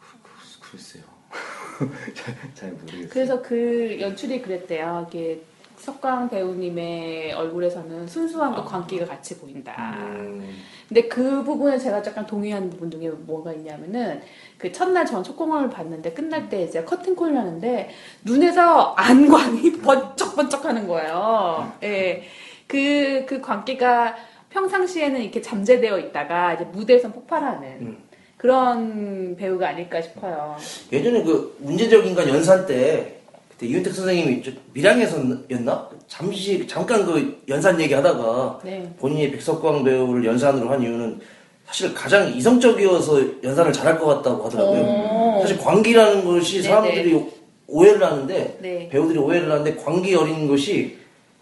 [0.00, 1.04] 글- 글쎄요.
[2.14, 3.08] 잘, 잘 모르겠어요.
[3.10, 5.06] 그래서 그 연출이 그랬대요.
[5.08, 5.40] 이게
[5.84, 9.94] 석광 배우님의 얼굴에서는 순수함과 광기가 같이 보인다.
[9.98, 10.48] 음,
[10.88, 14.22] 근데 그 부분에 제가 약간 동의하는 부분 중에 뭐가 있냐면은
[14.58, 17.90] 그 첫날 전 첫 공연을 봤는데 끝날 때 이제 커튼콜을 하는데
[18.24, 21.72] 눈에서 안광이 번쩍번쩍 하는 거예요.
[21.82, 22.22] 예.
[22.66, 24.14] 그, 그 광기가
[24.50, 27.98] 평상시에는 이렇게 잠재되어 있다가 이제 무대에서 폭발하는 음.
[28.36, 30.56] 그런 배우가 아닐까 싶어요.
[30.92, 33.20] 예전에 그 문제적 인간 연산 때
[33.64, 35.88] 이윤택 선생님이 저 밀양에서였나?
[36.06, 38.88] 잠시 잠깐 그 연산 얘기하다가 네.
[38.98, 41.18] 본인이 백석광 배우를 연산으로 한 이유는
[41.66, 44.80] 사실 가장 이성적이어서 연산을 잘할 것 같다고 하더라고요.
[44.82, 45.40] 오.
[45.40, 46.68] 사실 광기라는 것이 네네.
[46.68, 47.24] 사람들이
[47.66, 48.88] 오해를 하는데 네.
[48.90, 50.98] 배우들이 오해를 하는데 광기 어린 것이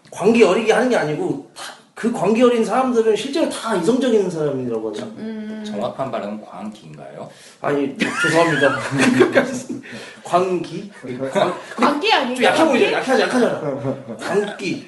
[0.09, 5.03] 광기 어리게 하는 게 아니고 다- 그 광기 어린 사람들은 실제로 다 이성적인 사람이라고 하죠.
[5.17, 5.63] 음.
[5.65, 7.29] 정확한 발음은 광기인가요?
[7.61, 8.79] 아니 죄송합니다.
[10.23, 10.91] 광기?
[11.31, 12.35] 광, 광기 아니에요?
[12.35, 12.91] 좀 약해 보이죠?
[12.91, 14.17] 약하지 약하잖아.
[14.19, 14.87] 광기.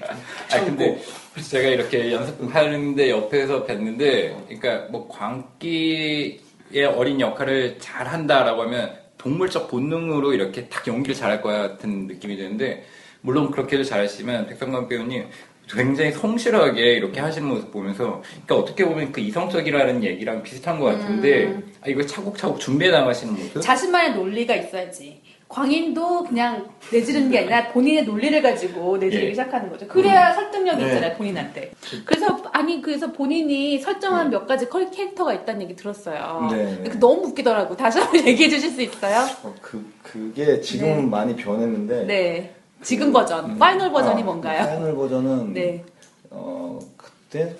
[0.51, 0.99] 아 근데
[1.47, 6.39] 제가 이렇게 연습하는데 옆에서 뵀는데, 그러니까 뭐 광기의
[6.95, 12.85] 어린 역할을 잘 한다라고 하면 동물적 본능으로 이렇게 딱 연기를 잘할 것 같은 느낌이 드는데,
[13.21, 15.27] 물론 그렇게도 잘하시지만 백성관 배우님
[15.71, 21.57] 굉장히 성실하게 이렇게 하시는 모습 보면서, 그러니까 어떻게 보면 그 이성적이라는 얘기랑 비슷한 것 같은데,
[21.81, 23.61] 아, 이걸 차곡차곡 준비해 나가시는 모습?
[23.61, 25.21] 자신만의 논리가 있어야지.
[25.47, 29.31] 광인도 그냥 내지르는 게 아니라 본인의 논리를 가지고 내지르기 예.
[29.33, 29.87] 시작하는 거죠.
[29.87, 30.87] 그래야 설득력이 네.
[30.87, 31.71] 있잖아요, 본인한테.
[32.03, 36.49] 그래서, 아니, 그래서 본인이 설정한 몇 가지 커- 캐릭터가 있다는 얘기 들었어요.
[36.51, 36.89] 네.
[36.89, 37.77] 그 너무 웃기더라고.
[37.77, 39.19] 다시 한번 얘기해 주실 수 있어요?
[39.43, 41.05] 어, 그 그게 지금은 네.
[41.05, 42.54] 많이 변했는데 네.
[42.81, 44.63] 지금 버전, 파이널 버전이 어, 뭔가요?
[44.65, 45.83] 파이널 버전은 네.
[46.29, 47.55] 어 그때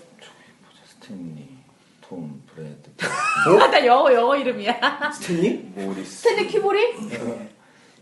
[0.87, 1.47] 스탠리,
[2.01, 2.89] 톰, 브래드,
[3.61, 5.11] 아, 나 영어, 영어 이름이야.
[5.13, 5.71] 스탠리?
[5.75, 6.95] 모리스, 스탠리 큐브리?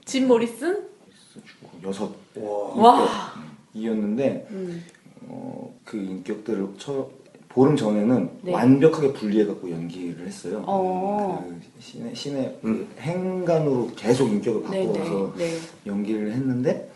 [0.06, 0.88] 짐 모리슨?
[1.34, 3.02] 죽고 여섯 와.
[3.02, 3.34] 와.
[3.74, 4.84] 이었는데 음.
[5.28, 7.10] 어, 그 인격들을 처,
[7.50, 8.52] 보름 전에는 네.
[8.52, 10.64] 완벽하게 분리해 갖고 연기를 했어요.
[10.66, 11.46] 어.
[11.48, 12.88] 그 신의 신의 음.
[12.96, 15.52] 그 행간으로 계속 인격을 네, 바꿔서 네.
[15.52, 15.60] 네.
[15.86, 16.90] 연기를 했는데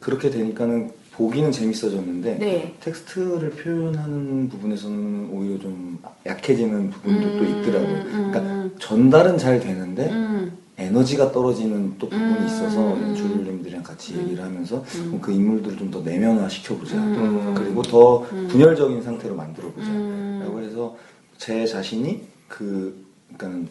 [0.00, 2.76] 그렇게 되니까는 보기는 재밌어졌는데 네.
[2.80, 7.96] 텍스트를 표현하는 부분에서는 오히려 좀 약해지는 부분도 또 음, 있더라고요.
[7.96, 8.76] 음, 그러니까 음.
[8.78, 10.56] 전달은 잘 되는데 음.
[10.78, 13.02] 에너지가 떨어지는 또 부분이 음, 있어서 음.
[13.08, 15.18] 연출님들이랑 같이 얘기를 하면서 음.
[15.20, 16.96] 그 인물들을 좀 더 내면화 시켜보자.
[16.96, 17.54] 음.
[17.56, 18.46] 그리고 더 음.
[18.48, 19.88] 분열적인 상태로 만들어보자.
[19.88, 20.40] 음.
[20.44, 20.96] 라고 해서
[21.36, 23.04] 제 자신이 그,
[23.36, 23.68] 그러니까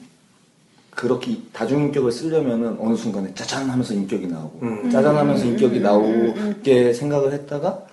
[0.98, 4.90] 그렇게 이- 다중인격을 쓰려면은 어느 순간에 짜잔 하면서 인격이 나오고 음.
[4.90, 5.50] 짜잔 하면서 음.
[5.52, 5.84] 인격이 음.
[5.84, 7.86] 나오게 생각을 했다가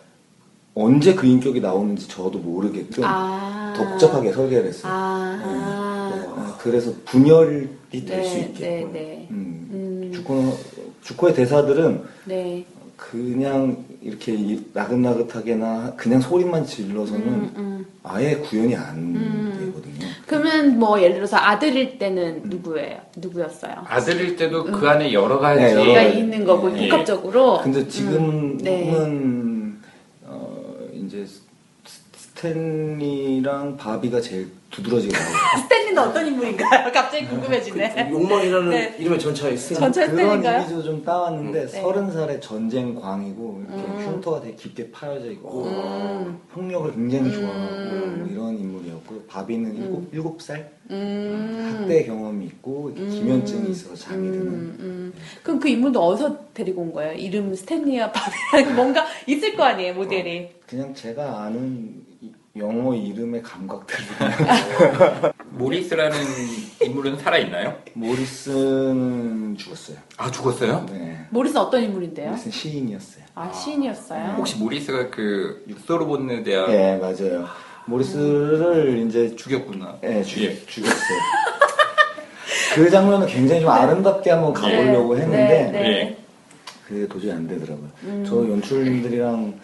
[0.75, 3.75] 언제 그 인격이 나오는지 저도 모르게끔 아.
[3.77, 4.91] 더 복잡하게 설계를 했어요.
[4.91, 6.11] 아.
[6.15, 6.19] 네.
[6.19, 6.53] 네.
[6.61, 8.61] 그래서 분열이 될수 네, 있게.
[8.67, 9.29] 네, 네.
[9.31, 9.69] 음.
[9.71, 10.11] 음.
[10.15, 10.57] 주코,
[11.03, 12.65] 주코의 대사들은 네.
[13.11, 17.87] 그냥 이렇게 이- 나긋나긋하게나 그냥 소리만 질러서는 음, 음.
[18.03, 19.53] 아예 구현이 안 음.
[19.59, 20.11] 되거든요.
[20.27, 22.99] 그러면 뭐 예를 들어서 아들일 때는 누구예요?
[23.17, 23.75] 누구였어요?
[23.87, 26.03] 아들일 때도 그 안에 여러 가지 네, 여러 가.
[26.03, 26.89] 있는 거고 예.
[26.89, 27.61] 복합적으로.
[27.63, 28.93] 근데 지금은 네.
[30.25, 31.43] 어, 이제 스-
[32.17, 35.29] 스탠리랑 바비가 제일 두드러지게 나오고
[35.63, 36.91] 스탠리는 어떤 인물인가요?
[36.93, 38.11] 갑자기 궁금해지네.
[38.11, 38.97] 욕망이라는 네.
[38.99, 39.81] 이름의 전차에 스탠리.
[39.81, 40.59] 전차 그런 스탠인가요?
[40.59, 41.81] 이미지도 좀 따왔는데 네.
[41.83, 43.99] 서른 살의 전쟁 광이고 이렇게 음.
[44.07, 46.41] 흉터가 되게 깊게 파여져 있고 음.
[46.53, 48.15] 폭력을 굉장히 좋아하고 음.
[48.19, 51.77] 뭐 이런 인물이었고 바비는 일곱 일곱 살 음.
[51.81, 55.13] 학대 경험이 있고 이렇게 기면증이 있어서 잠이 드는 음, 음.
[55.43, 57.13] 그럼 그 인물도 어디서 데리고 온 거예요?
[57.15, 60.51] 이름 스탠리와 바비랑 뭔가 있을 거 아니에요, 모델이.
[60.67, 62.14] 그냥 제가 아는 이-
[62.57, 64.05] 영어 이름의 감각들을
[65.51, 66.17] 모리스라는
[66.83, 67.77] 인물은 살아있나요?
[67.95, 69.97] 모리스는 죽었어요.
[70.17, 70.87] 아 죽었어요?
[70.91, 71.27] 네.
[71.31, 72.29] 모리슨 어떤 인물인데요?
[72.29, 73.25] 모리스는 시인이었어요.
[73.35, 74.35] 아, 시인이었어요?
[74.39, 77.47] 혹시 모리스가 그 육소로본느 대학 네 맞아요.
[77.87, 79.99] 모리스를 이제 죽였구나.
[80.05, 80.55] 예, 죽, 예.
[80.67, 81.19] 죽였어요.
[82.77, 85.79] 그 장면은 굉장히 좀 아름답게 한번 가보려고 네, 했는데 네, 네.
[85.89, 86.17] 예.
[86.87, 87.89] 그게 도저히 안 되더라고요.
[88.05, 88.25] 음.
[88.27, 89.61] 저 연출님들이랑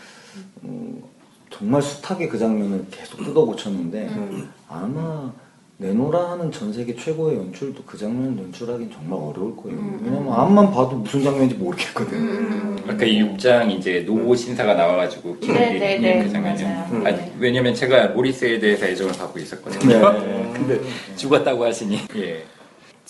[0.64, 1.02] 음,
[1.50, 4.50] 정말 숱하게 그 장면을 계속 뜯어 고쳤는데 음.
[4.68, 5.32] 아마
[5.78, 9.78] 내노라 하는 전 세계 최고의 연출도 그 장면 연출하기는 정말 어려울 거예요.
[9.78, 12.76] 음, 왜냐면 앞만 봐도 무슨 장면인지 모르겠거든.
[12.86, 16.22] 아까 이 6장 이제 노고 신사가 나와가지고 네, 네, 기록이 네.
[16.22, 16.68] 그 장면이요.
[16.68, 17.32] 아, 네.
[17.38, 20.12] 왜냐면 제가 모리스에 대해서 애정을 갖고 있었거든요.
[20.12, 20.52] 네.
[20.52, 20.80] 근데
[21.16, 21.98] 죽었다고 하시니.
[22.16, 22.44] 예.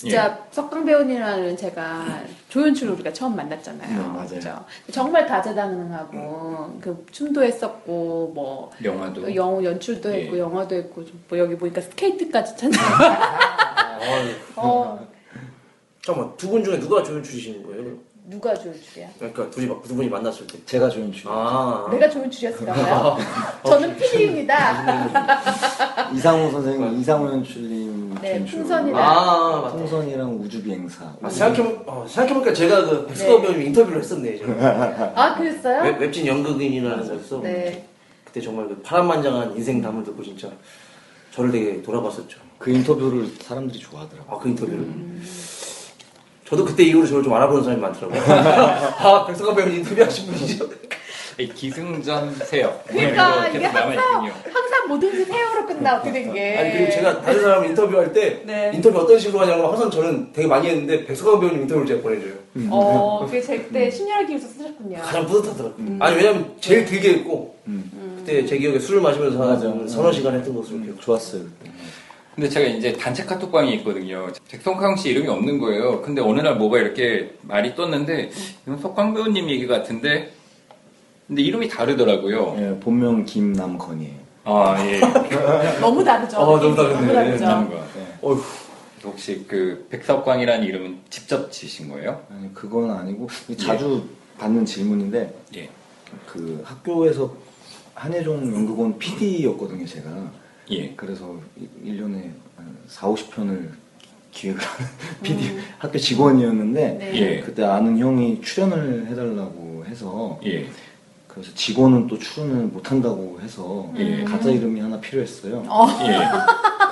[0.01, 3.99] 진짜 석강 배우님이라는 제가 조연출 우리가 처음 만났잖아요.
[4.03, 4.27] 네, 맞아요.
[4.29, 4.65] 그죠?
[4.91, 8.87] 정말 다재다능하고 그 춤도 했었고 뭐 예.
[8.89, 9.35] 영화도.
[9.35, 10.23] 영어 연출도 예.
[10.23, 12.79] 했고 영화도 했고 좀뭐 여기 보니까 스케이트까지 쳤네.
[13.21, 13.99] 아,
[14.57, 15.07] 어
[16.03, 17.99] 잠깐만 두 분 중에 누가 조연출이신 거예요?
[18.25, 19.09] 누가 조연출이야?
[19.19, 20.57] 그러니까 둘이 막- 두 분이 만났을 때.
[20.65, 21.29] 제가 조연출.
[21.31, 21.87] 아.
[21.91, 23.19] 내가 조연출이었을까요?
[23.67, 26.09] 저는 PD입니다.
[26.15, 27.90] 이상호 선생님, 이상호 연출님
[28.23, 28.45] 네.
[28.45, 28.99] 풍선이랑.
[29.01, 29.77] 아 맞다.
[29.77, 31.05] 풍선이랑 우주 비행사.
[31.23, 33.43] 아, 생각해 어, 생각해보니까 제가 그 백석광 네.
[33.43, 34.39] 배우님 인터뷰를 했었네.
[34.39, 35.13] 제가.
[35.15, 35.83] 아 그랬어요?
[35.85, 37.41] 웹, 웹진 연극인이라는 거였어.
[37.41, 37.87] 네.
[38.25, 40.49] 그때 정말 그 파란만장한 인생 담을 듣고 진짜
[41.33, 42.39] 저를 되게 돌아봤었죠.
[42.59, 44.37] 그 인터뷰를 사람들이 좋아하더라고요.
[44.37, 44.87] 아 그 인터뷰를.
[46.47, 48.21] 저도 그때 이후로 저를 좀 알아보는 사람이 많더라고요.
[48.29, 50.69] 아 백석광 배우님 인터뷰하신 분이죠.
[51.41, 52.79] 이 기승전 세요.
[52.87, 54.33] 그러니까 이거 이게 남아있군요.
[54.53, 56.59] 항상 뭐든지 세요로 끝나 어떻게 된 게.
[56.59, 58.71] 아니 그리고 제가 다른 사람 인터뷰할 때 네.
[58.75, 62.35] 인터뷰 어떤 식으로 하냐면 항상 저는 되게 많이 했는데 백성관 배우님 인터뷰를 제가 보내줘요.
[62.71, 64.99] 어, 그게 제 그때 심리학 기술서 쓰셨군요.
[65.01, 65.97] 가장 뿌듯하더라고요.
[66.01, 68.17] 아니 왜냐면 제일 길게 했고 음.
[68.19, 69.41] 그때 제 기억에 술을 마시면서.
[69.51, 71.01] 한 서너 시간 했던 것으로 기억.
[71.01, 71.71] 좋았어요 그때.
[72.35, 74.29] 근데 제가 이제 단체 카톡방이 있거든요.
[74.51, 76.01] 백성광 씨 이름이 없는 거예요.
[76.03, 78.31] 근데 어느 날 뭐가 이렇게 말이 떴는데
[78.67, 80.33] 이건 석광 배우님 얘기 같은데
[81.31, 82.57] 근데 이름이 다르더라고요.
[82.59, 84.15] 예, 본명 김남건이에요.
[84.43, 84.99] 아 예.
[85.81, 86.39] 너무 다르죠.
[86.39, 86.95] 어, 너무 다르네.
[86.97, 87.85] 너무 다르죠.
[87.99, 88.19] 예.
[88.21, 88.43] 어휴.
[89.05, 92.21] 혹시 그 백석광이라는 이름은 직접 지신 거예요?
[92.31, 95.69] 아니 그건 아니고 자주 받는 질문인데 예.
[96.27, 97.33] 그 학교에서
[97.95, 100.11] 한예종 연극원 PD였거든요 제가.
[100.73, 100.93] 예.
[100.97, 101.37] 그래서
[101.85, 103.69] 1년에 한 4, 50편을
[104.33, 104.91] 기획을 하는
[105.23, 107.13] PD 학교 직원이었는데 네.
[107.15, 107.41] 예.
[107.41, 110.67] 그때 아는 형이 출연을 해달라고 해서 예.
[111.41, 114.23] 그래서 직원은 또 출연을 못한다고 해서 예.
[114.25, 115.65] 가짜 이름이 하나 필요했어요.
[115.67, 115.87] 어.
[116.07, 116.19] 예.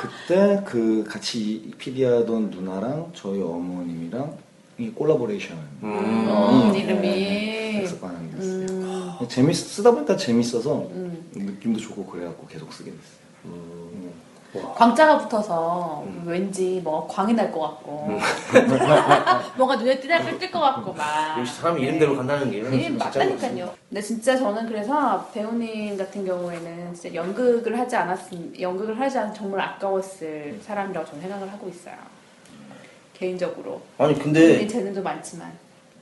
[0.00, 4.36] 그때 그 같이 PD하던 누나랑 저희 어머님이랑
[4.78, 5.98] 이 콜라보레이션 음.
[5.98, 6.72] 음, 어.
[6.74, 7.80] 이름이.
[7.80, 9.18] 백석관이었어요.
[9.20, 11.30] 음, 재밌 쓰다 보니까 재밌어서 음.
[11.34, 13.18] 느낌도 좋고 그래갖고 계속 쓰게 됐어요.
[13.44, 14.10] 음.
[14.74, 18.18] 광자가 붙어서 왠지 뭐 광이 날 것 같고
[19.56, 23.74] 뭔가 눈에 띄달 뜰것 같고 막 역시 사람이 이름대로 간다는 게 네, 진짜 맞다니까요.
[23.88, 29.60] 근데 진짜 저는 그래서 배우님 같은 경우에는 진짜 연극을 하지 않았음, 연극을 하지 않 정말
[29.60, 31.94] 아까웠을 사람이라고 저는 생각을 하고 있어요.
[33.14, 33.82] 개인적으로.
[33.98, 35.52] 아니 근데 재능도 많지만.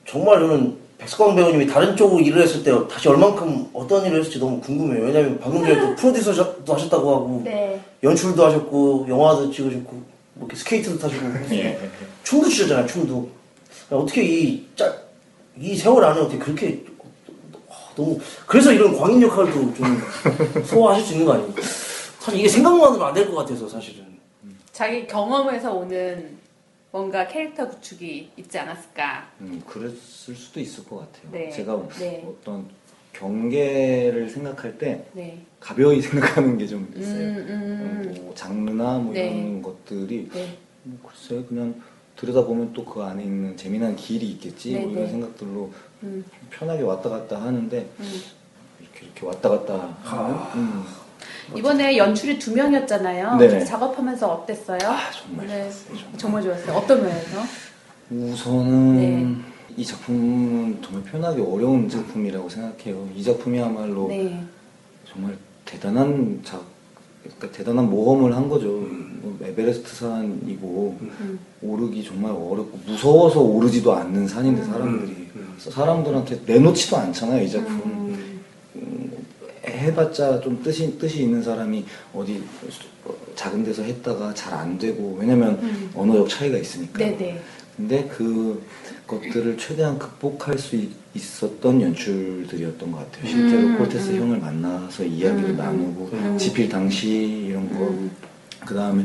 [0.08, 4.60] 정말 저는 백석광 배우님이 다른 쪽으로 일을 했을 때 다시 얼만큼 어떤 일을 했을지 너무
[4.60, 5.04] 궁금해요.
[5.04, 7.80] 왜냐면 방금 전에 또 프로듀서도 하셨다고 하고 네.
[8.02, 11.78] 연출도 하셨고 영화도 찍으셨고 뭐 이렇게 스케이트도 타시고 예.
[12.22, 12.86] 춤도 추셨잖아요.
[12.86, 13.28] 춤도
[13.90, 16.82] 어떻게 이짤이 세월 안에 어떻게 그렇게
[17.68, 20.02] 와, 너무 그래서 이런 광인 역할도 좀
[20.64, 21.52] 소화하실 수 있는 거 아니에요?
[22.20, 24.04] 사실 이게 생각만으로 안될 것 같아서 사실은
[24.72, 26.36] 자기 경험에서 오는
[26.96, 29.28] 뭔가 캐릭터 구축이 있지 않았을까.
[29.42, 31.30] 음, 그랬을 수도 있을 것 같아요.
[31.30, 31.50] 네.
[31.50, 32.26] 제가 네.
[32.26, 32.66] 어떤
[33.12, 35.38] 경계를 생각할 때 네.
[35.60, 37.20] 가벼이 생각하는 게좀 음, 있어요.
[37.20, 39.26] 음, 뭐 장르나 뭐 네.
[39.28, 40.56] 이런 것들이 네.
[40.84, 41.74] 뭐 글쎄 그냥
[42.16, 45.10] 들여다보면 또 그 안에 있는 재미난 길이 있겠지 네, 뭐 이런 네.
[45.10, 45.70] 생각들로
[46.02, 48.20] 음, 편하게 왔다 갔다 하는데 음.
[48.80, 50.84] 이렇게 이렇게 왔다 갔다 하는 음.
[51.54, 53.36] 이번에 연출이 두 명이었잖아요.
[53.36, 53.64] 네네.
[53.64, 54.78] 작업하면서 어땠어요?
[54.84, 55.62] 아 정말 네.
[55.62, 55.96] 좋았어요.
[55.96, 56.18] 정말.
[56.18, 56.76] 정말 좋았어요.
[56.76, 57.42] 어떤 면에서?
[58.10, 59.36] 우선은 네.
[59.76, 63.08] 이 작품은 정말 표현하기 어려운 작품이라고 생각해요.
[63.14, 64.42] 이 작품이야말로 네.
[65.10, 66.62] 정말 대단한 작,
[67.22, 68.68] 그러니까 대단한 모험을 한 거죠.
[68.68, 71.38] 뭐 에베레스트 산이고 음.
[71.62, 75.54] 오르기 정말 어렵고 무서워서 오르지도 않는 산인데 사람들이 음.
[75.58, 78.06] 사람들한테 내놓지도 않잖아요 이 작품.
[79.86, 79.92] 음.
[79.92, 82.42] 해봤자 좀 뜻이 뜻이 있는 사람이 어디
[83.34, 85.90] 작은 데서 했다가 잘 안 되고 왜냐면 음.
[85.94, 86.98] 언어적 차이가 있으니까.
[86.98, 87.40] 네네.
[87.76, 88.62] 근데 그
[89.06, 93.30] 것들을 최대한 극복할 수 있- 있었던 연출들이었던 것 같아요.
[93.30, 94.20] 실제로 음, 콜테스 음.
[94.22, 96.38] 형을 만나서 이야기를 음, 나누고 음.
[96.38, 97.84] 지필 당시 이런 거.
[97.88, 98.10] 음.
[98.64, 99.04] 그 다음에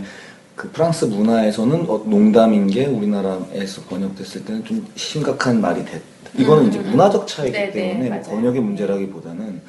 [0.55, 6.01] 그 프랑스 문화에서는 어, 농담인 게 우리나라에서 번역됐을 때는 좀 심각한 말이 됐.
[6.37, 6.91] 이거는 음, 이제 음, 음.
[6.91, 8.35] 문화적 차이기 네, 네, 때문에 뭐 맞아요.
[8.35, 9.61] 번역의 문제라기보다는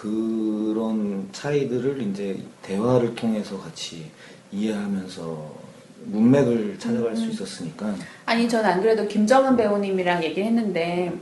[0.00, 4.06] 그런 차이들을 이제 대화를 통해서 같이
[4.52, 5.68] 이해하면서
[6.04, 7.16] 문맥을 찾아갈 음.
[7.16, 11.12] 수 있었으니까 아니 저는 안 그래도 김정은 배우님이랑 얘기했는데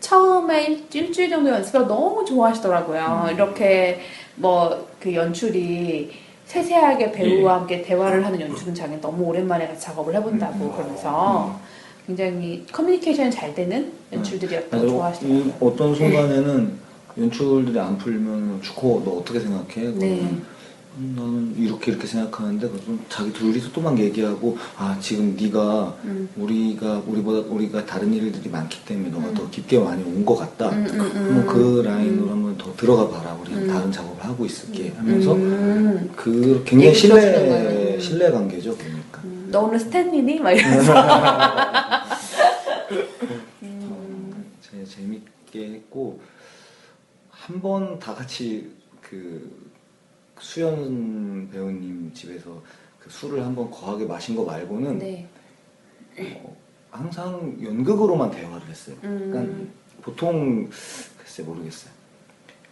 [0.00, 3.26] 처음에 일, 일주일 정도 연습을 너무 좋아하시더라고요.
[3.28, 3.34] 음.
[3.34, 4.00] 이렇게
[4.36, 6.12] 뭐 그 연출이
[6.46, 10.72] 세세하게 배우와 함께 대화를 하는 연출은 자기 너무 오랜만에 같이 작업을 해본다고 음.
[10.72, 11.58] 그러면서
[12.06, 15.44] 굉장히 커뮤니케이션이 잘 되는 연출들이었다고 아니, 좋아하시더라고요.
[15.44, 16.81] 이 어떤 순간에는
[17.18, 19.92] 연출들이 안 풀면 주코 너 어떻게 생각해?
[19.98, 20.20] 네.
[20.98, 26.28] 음, 나는 이렇게 이렇게 생각하는데 그럼 자기 둘이서 또막 얘기하고 아 지금 네가 음.
[26.36, 29.34] 우리가 우리보다 우리가 다른 일들이 많기 때문에 너가 음.
[29.34, 30.68] 더 깊게 많이 온 것 같다.
[30.68, 31.10] 음, 음, 음.
[31.12, 33.36] 그럼 그 라인으로 한번 더 들어가 봐라.
[33.40, 33.66] 우리 음.
[33.68, 36.10] 다른 작업을 하고 있을게 하면서 음.
[36.14, 37.98] 그 굉장히 신뢰.
[37.98, 38.76] 신뢰 관계죠.
[38.76, 39.20] 그러니까.
[39.24, 40.40] 음, 너 오늘 스탠리니?
[40.40, 40.92] 막 이러면서
[43.62, 44.44] 음.
[44.60, 46.20] 제 재밌게 했고
[47.42, 49.70] 한 번 다 같이 그
[50.38, 52.62] 수연 배우님 집에서
[53.00, 55.28] 그 술을 한 번 거하게 마신 거 말고는 네.
[56.18, 56.56] 어,
[56.90, 58.96] 항상 연극으로만 대화를 했어요.
[59.04, 59.30] 음.
[59.32, 59.70] 그러니까
[60.02, 60.68] 보통
[61.18, 61.92] 글쎄 모르겠어요.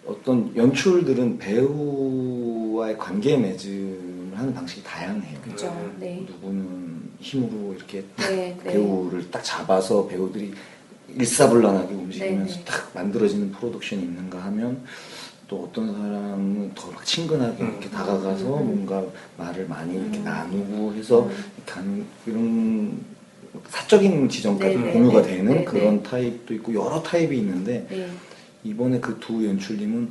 [0.06, 5.40] 어떤 연출들은 배우와의 관계 맺음을 하는 방식이 다양해요.
[5.42, 5.92] 그렇죠.
[5.98, 6.24] 네.
[6.26, 8.72] 누구는 힘으로 이렇게 네, 네.
[8.72, 10.54] 배우를 딱 잡아서 배우들이
[11.18, 12.64] 일사불란하게 움직이면서 네, 네.
[12.64, 14.82] 딱 만들어지는 프로덕션이 있는가 하면
[15.48, 19.02] 또 어떤 사람은 더 막 친근하게 이렇게 다가가서 뭔가
[19.36, 20.24] 말을 많이 이렇게 음.
[20.24, 21.30] 나누고 해서 음.
[21.56, 22.98] 이렇게 하는 이런
[23.68, 28.08] 사적인 지점까지 네, 네, 공유가 네, 되는 네, 그런 타입도 있고 여러 타입이 있는데 네.
[28.62, 30.08] 이번에 그 두 연출님은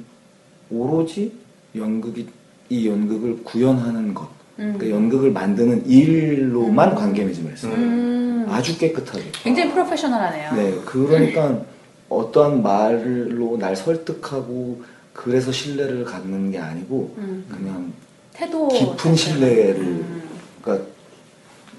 [0.71, 1.31] 오로지
[1.75, 2.27] 연극이
[2.69, 4.29] 이 연극을 구현하는 것,
[4.59, 4.73] 음.
[4.77, 6.95] 그러니까 연극을 만드는 일로만 음.
[6.95, 7.73] 관계 맺음을 했어요.
[7.73, 8.45] 음.
[8.49, 9.23] 아주 깨끗하게.
[9.43, 10.53] 굉장히 프로페셔널하네요.
[10.53, 11.61] 네, 그러니까
[12.09, 17.45] 어떠한 말로 날 설득하고 그래서 신뢰를 갖는 게 아니고 음.
[17.49, 17.93] 그냥
[18.33, 20.21] 태도 깊은 신뢰를 음.
[20.61, 20.87] 그러니까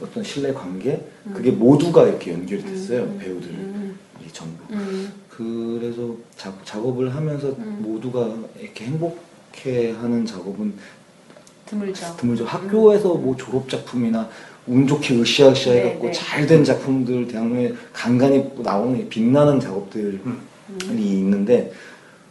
[0.00, 3.18] 어떤 신뢰 관계 그게 모두가 이렇게 연결이 됐어요 음.
[3.18, 3.98] 배우들 음.
[4.24, 4.62] 이 전부.
[4.72, 5.12] 음.
[5.28, 7.78] 그래서 작, 작업을 하면서 음.
[7.80, 10.74] 모두가 이렇게 행복해 하는 작업은
[11.70, 12.16] 드물죠.
[12.16, 12.44] 드물죠.
[12.44, 14.28] 학교에서 뭐 졸업 작품이나
[14.66, 16.12] 운 좋게 으쌰으쌰 네, 해갖고 네.
[16.12, 20.40] 잘된 작품들 대학로에 간간히 나오는 빛나는 작업들이 음.
[20.98, 21.72] 있는데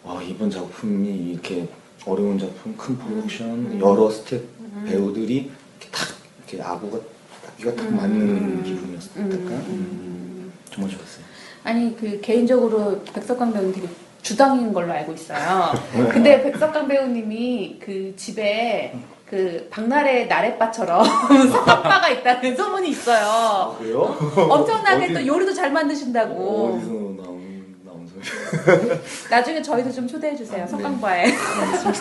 [0.04, 1.68] 와, 이번 작품이 이렇게
[2.06, 3.80] 어려운 작품, 큰 프로덕션, 음.
[3.82, 4.42] 여러 스텝
[4.86, 6.08] 배우들이 이렇게 탁
[6.48, 6.98] 이렇게 아구가
[7.46, 8.64] 딱 이가 딱 맞는 음.
[8.64, 9.20] 기분이었을까?
[9.20, 9.32] 음.
[9.32, 9.70] 음.
[9.70, 10.52] 음.
[10.70, 11.24] 정말 좋았어요.
[11.64, 13.88] 아니 그 개인적으로 백석강 배우님 되게
[14.22, 15.74] 주당인 걸로 알고 있어요.
[16.12, 18.94] 근데 백석강 배우님이 그 집에
[19.30, 21.06] 그 박나래 나래바처럼
[21.52, 23.76] 석박바가 있다는 소문이 있어요.
[23.78, 24.00] 그래요?
[24.36, 26.76] 엄청나게 어디- 또 요리도 잘 만드신다고.
[26.76, 26.92] 어디서
[27.24, 28.20] 나온 나온 소리?
[29.30, 30.64] 나중에 저희도 좀 초대해 주세요.
[30.64, 30.72] 아, 네.
[30.72, 31.26] 석강바에.
[31.32, 31.94] 아,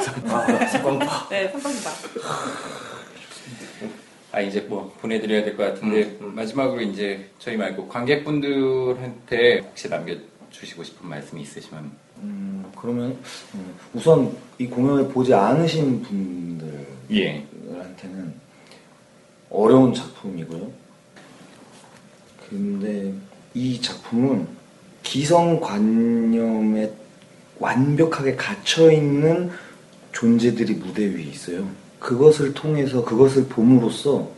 [0.65, 1.29] 석광파.
[1.29, 1.91] 네, 석강바.
[4.33, 6.35] 아 이제 뭐 보내드려야 될 것 같은데 음, 음.
[6.35, 11.91] 마지막으로 이제 저희 말고 관객분들한테 혹시 남겨주시고 싶은 말씀이 있으시면
[12.23, 13.17] 음, 그러면
[13.55, 16.77] 음, 우선 이 공연을 보지 않으신 분들한테는
[17.13, 17.45] 예
[19.51, 20.71] 어려운 작품이고요.
[22.49, 23.13] 근데
[23.55, 24.47] 이 작품은
[25.03, 26.93] 기성관념에
[27.59, 29.51] 완벽하게 갇혀 있는
[30.13, 31.69] 존재들이 무대 위에 있어요.
[31.99, 34.31] 그것을 통해서 그것을 봄으로써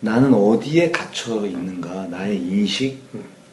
[0.00, 2.98] 나는 어디에 갇혀 있는가, 나의 인식,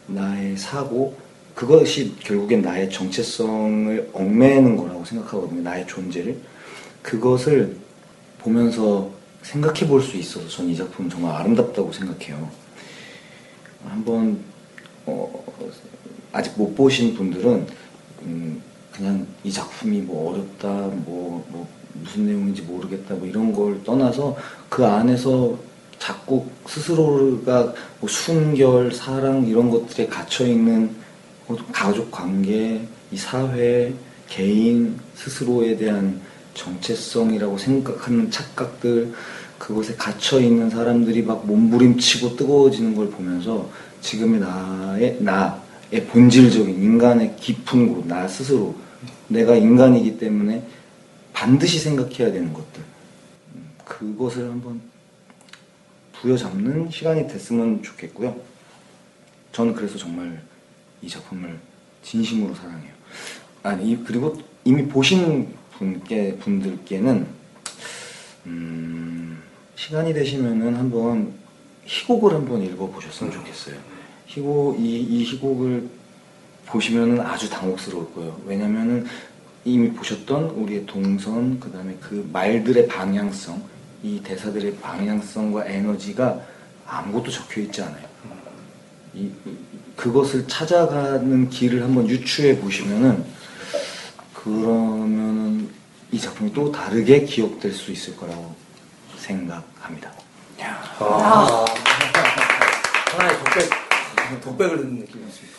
[0.08, 1.16] 나의 사고,
[1.56, 5.62] 그것이 결국엔 나의 정체성을 얽매는 거라고 생각하거든요.
[5.62, 6.38] 나의 존재를.
[7.02, 7.76] 그것을
[8.40, 9.10] 보면서
[9.44, 12.50] 생각해 볼 수 있어서 전 이 작품 정말 아름답다고 생각해요.
[13.84, 14.40] 한번
[15.06, 15.44] 어,
[16.32, 17.68] 아직 못 보신 분들은
[18.24, 18.62] 음,
[18.94, 20.68] 그냥 이 작품이 뭐 어렵다,
[21.06, 24.38] 뭐, 뭐 무슨 내용인지 모르겠다, 뭐 이런 걸 떠나서
[24.70, 25.58] 그 안에서
[25.98, 31.01] 자꾸 스스로가 뭐 순결, 사랑 이런 것들에 갇혀 있는
[31.72, 33.94] 가족 관계, 이 사회,
[34.28, 36.22] 개인 스스로에 대한
[36.54, 39.14] 정체성이라고 생각하는 착각들
[39.58, 43.70] 그곳에 갇혀 있는 사람들이 막 몸부림치고 뜨거워지는 걸 보면서
[44.02, 48.76] 지금의 나의 나의 본질적인 인간의 깊은 곳, 나 스스로
[49.28, 50.66] 내가 인간이기 때문에
[51.34, 52.82] 반드시 생각해야 되는 것들
[53.56, 54.82] 음, 그것을 한번
[56.14, 58.36] 부여잡는 시간이 됐으면 좋겠고요.
[59.52, 60.42] 저는 그래서 정말
[61.02, 61.60] 이 작품을
[62.04, 62.92] 진심으로 사랑해요.
[63.64, 67.28] 아니 이- 그리고 이미 보신 분께 분들께는
[68.48, 69.42] 음,
[69.76, 71.34] 시간이 되시면은 한번
[71.86, 73.76] 희곡을 한번 읽어보셨으면 좋겠어요.
[74.28, 75.90] 희곡 이, 이 희곡을
[76.68, 78.40] 보시면은 아주 당혹스러울 거예요.
[78.46, 79.06] 왜냐면은
[79.66, 83.62] 이미 보셨던 우리의 동선 그 다음에 그 말들의 방향성
[84.04, 86.42] 이 대사들의 방향성과 에너지가
[86.88, 88.06] 아무것도 적혀 있지 않아요.
[89.14, 89.58] 이, 이-
[89.96, 93.24] 그것을 찾아가는 길을 한번 유추해 보시면은
[94.34, 95.70] 그러면은
[96.12, 98.54] 이 작품이 또 다르게 기억될 수 있을 거라고
[99.18, 100.12] 생각합니다.
[101.00, 101.66] 아.
[103.12, 105.58] 하나의 독백, 독백을 듣는 느낌이었습니다.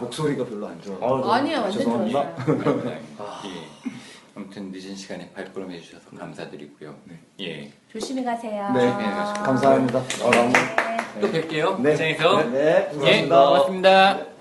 [0.00, 0.96] 목소리가 별로 안 좋아.
[1.00, 2.44] 아, 아니요, 완전 죄송합니다.
[2.44, 2.82] 좋았어요.
[3.46, 3.90] 예.
[4.36, 6.94] 아무튼 늦은 시간에 발걸음 해주셔서 감사드리고요.
[7.04, 7.18] 네.
[7.40, 7.72] 예.
[7.92, 8.70] 조심히 가세요.
[8.74, 8.88] 네,
[9.42, 9.98] 감사합니다.
[9.98, 10.89] 어, 너무- 네.
[11.20, 11.80] 또 뵐게요.
[11.80, 11.90] 네.
[11.90, 12.42] 현장에서.
[12.50, 14.39] 네, 네, 예, 고맙습니다.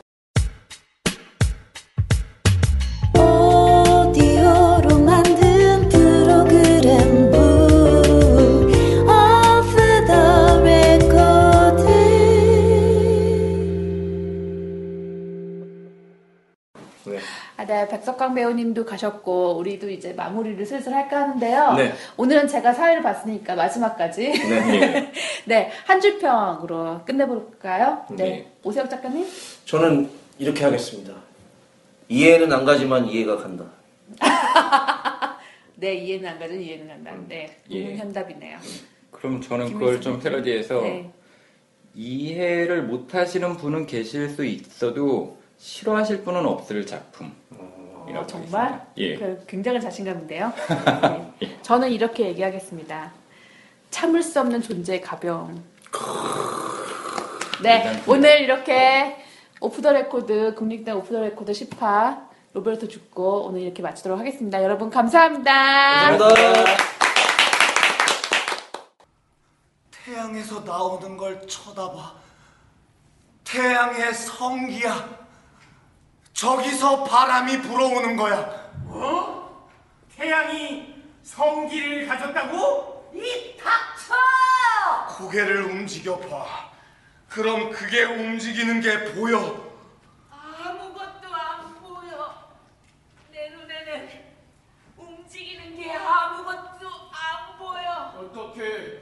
[17.79, 21.73] 네, 백석강 배우님도 가셨고 우리도 이제 마무리를 슬슬 할까 하는데요.
[21.75, 21.93] 네.
[22.17, 25.11] 오늘은 제가 사회를 봤으니까 마지막까지 네.
[25.45, 28.05] 네, 한 줄평으로 끝내볼까요?
[28.09, 28.23] 네.
[28.23, 28.51] 네.
[28.63, 29.25] 오세혁 작가님?
[29.63, 30.09] 저는
[30.39, 31.13] 이렇게 하겠습니다.
[32.09, 33.63] 이해는 안 가지만 이해가 간다.
[35.75, 37.11] 네, 이해는 안 가죠, 이해는 간다.
[37.29, 37.87] 네, 예.
[37.87, 38.57] 우문현답이네요.
[39.11, 41.09] 그럼 저는 그걸 좀 패러디해서 네.
[41.95, 47.35] 이해를 못 하시는 분은 계실 수 있어도 싫어하실 분은 없을 작품.
[47.51, 48.87] 어, 정말?
[48.97, 49.15] 예.
[49.15, 50.51] 그 굉장한 자신감인데요.
[51.39, 51.59] 네.
[51.61, 53.11] 저는 이렇게 얘기하겠습니다.
[53.91, 55.63] 참을 수 없는 존재의 가벼움.
[57.61, 59.17] 네, 오늘 이렇게
[59.59, 64.63] 오프 더 레코드, 국립대 오프 더 레코드 10화 로베르토 주코 오늘 이렇게 마치도록 하겠습니다.
[64.63, 65.51] 여러분 감사합니다.
[66.17, 66.65] 감사합니다.
[69.91, 72.13] 태양에서 나오는 걸 쳐다봐.
[73.43, 75.18] 태양의 성기야.
[76.39, 78.71] 저기서 바람이 불어오는 거야.
[78.87, 79.69] 어?
[80.15, 83.11] 태양이 성기를 가졌다고?
[83.13, 85.17] 이 닥쳐!
[85.17, 86.71] 고개를 움직여봐.
[87.27, 89.37] 그럼 그게 움직이는 게 보여.
[90.31, 92.53] 아무것도 안 보여.
[93.33, 94.09] 내 눈에는
[94.95, 98.13] 움직이는 게 아무것도 안 보여.
[98.17, 99.01] 어떻게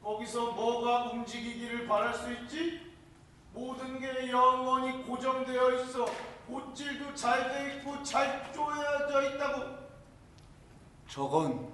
[0.00, 2.94] 거기서 뭐가 움직이기를 바랄 수 있지?
[3.52, 6.06] 모든 게 영원히 고정되어 있어.
[6.50, 9.78] 못질도 잘 돼 있고 잘 쪼여져 있다고.
[11.08, 11.68] 저건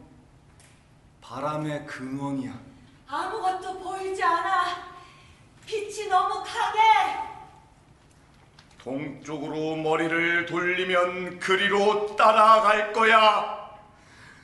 [1.20, 2.53] 바람의 근원이야.
[3.09, 4.95] 아무것도 보이지 않아.
[5.64, 7.18] 빛이 너무 강해.
[8.79, 13.66] 동쪽으로 머리를 돌리면 그리로 따라갈 거야.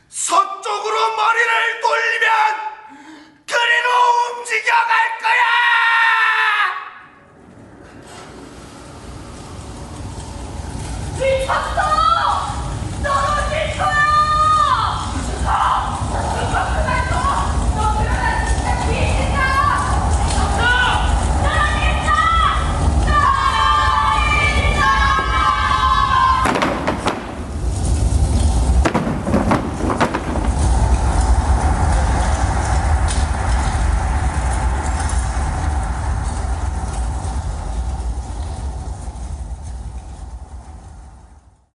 [0.08, 2.32] 서쪽으로 머리를 돌리면
[3.46, 5.71] 그리로 움직여갈 거야!
[11.46, 12.01] 発動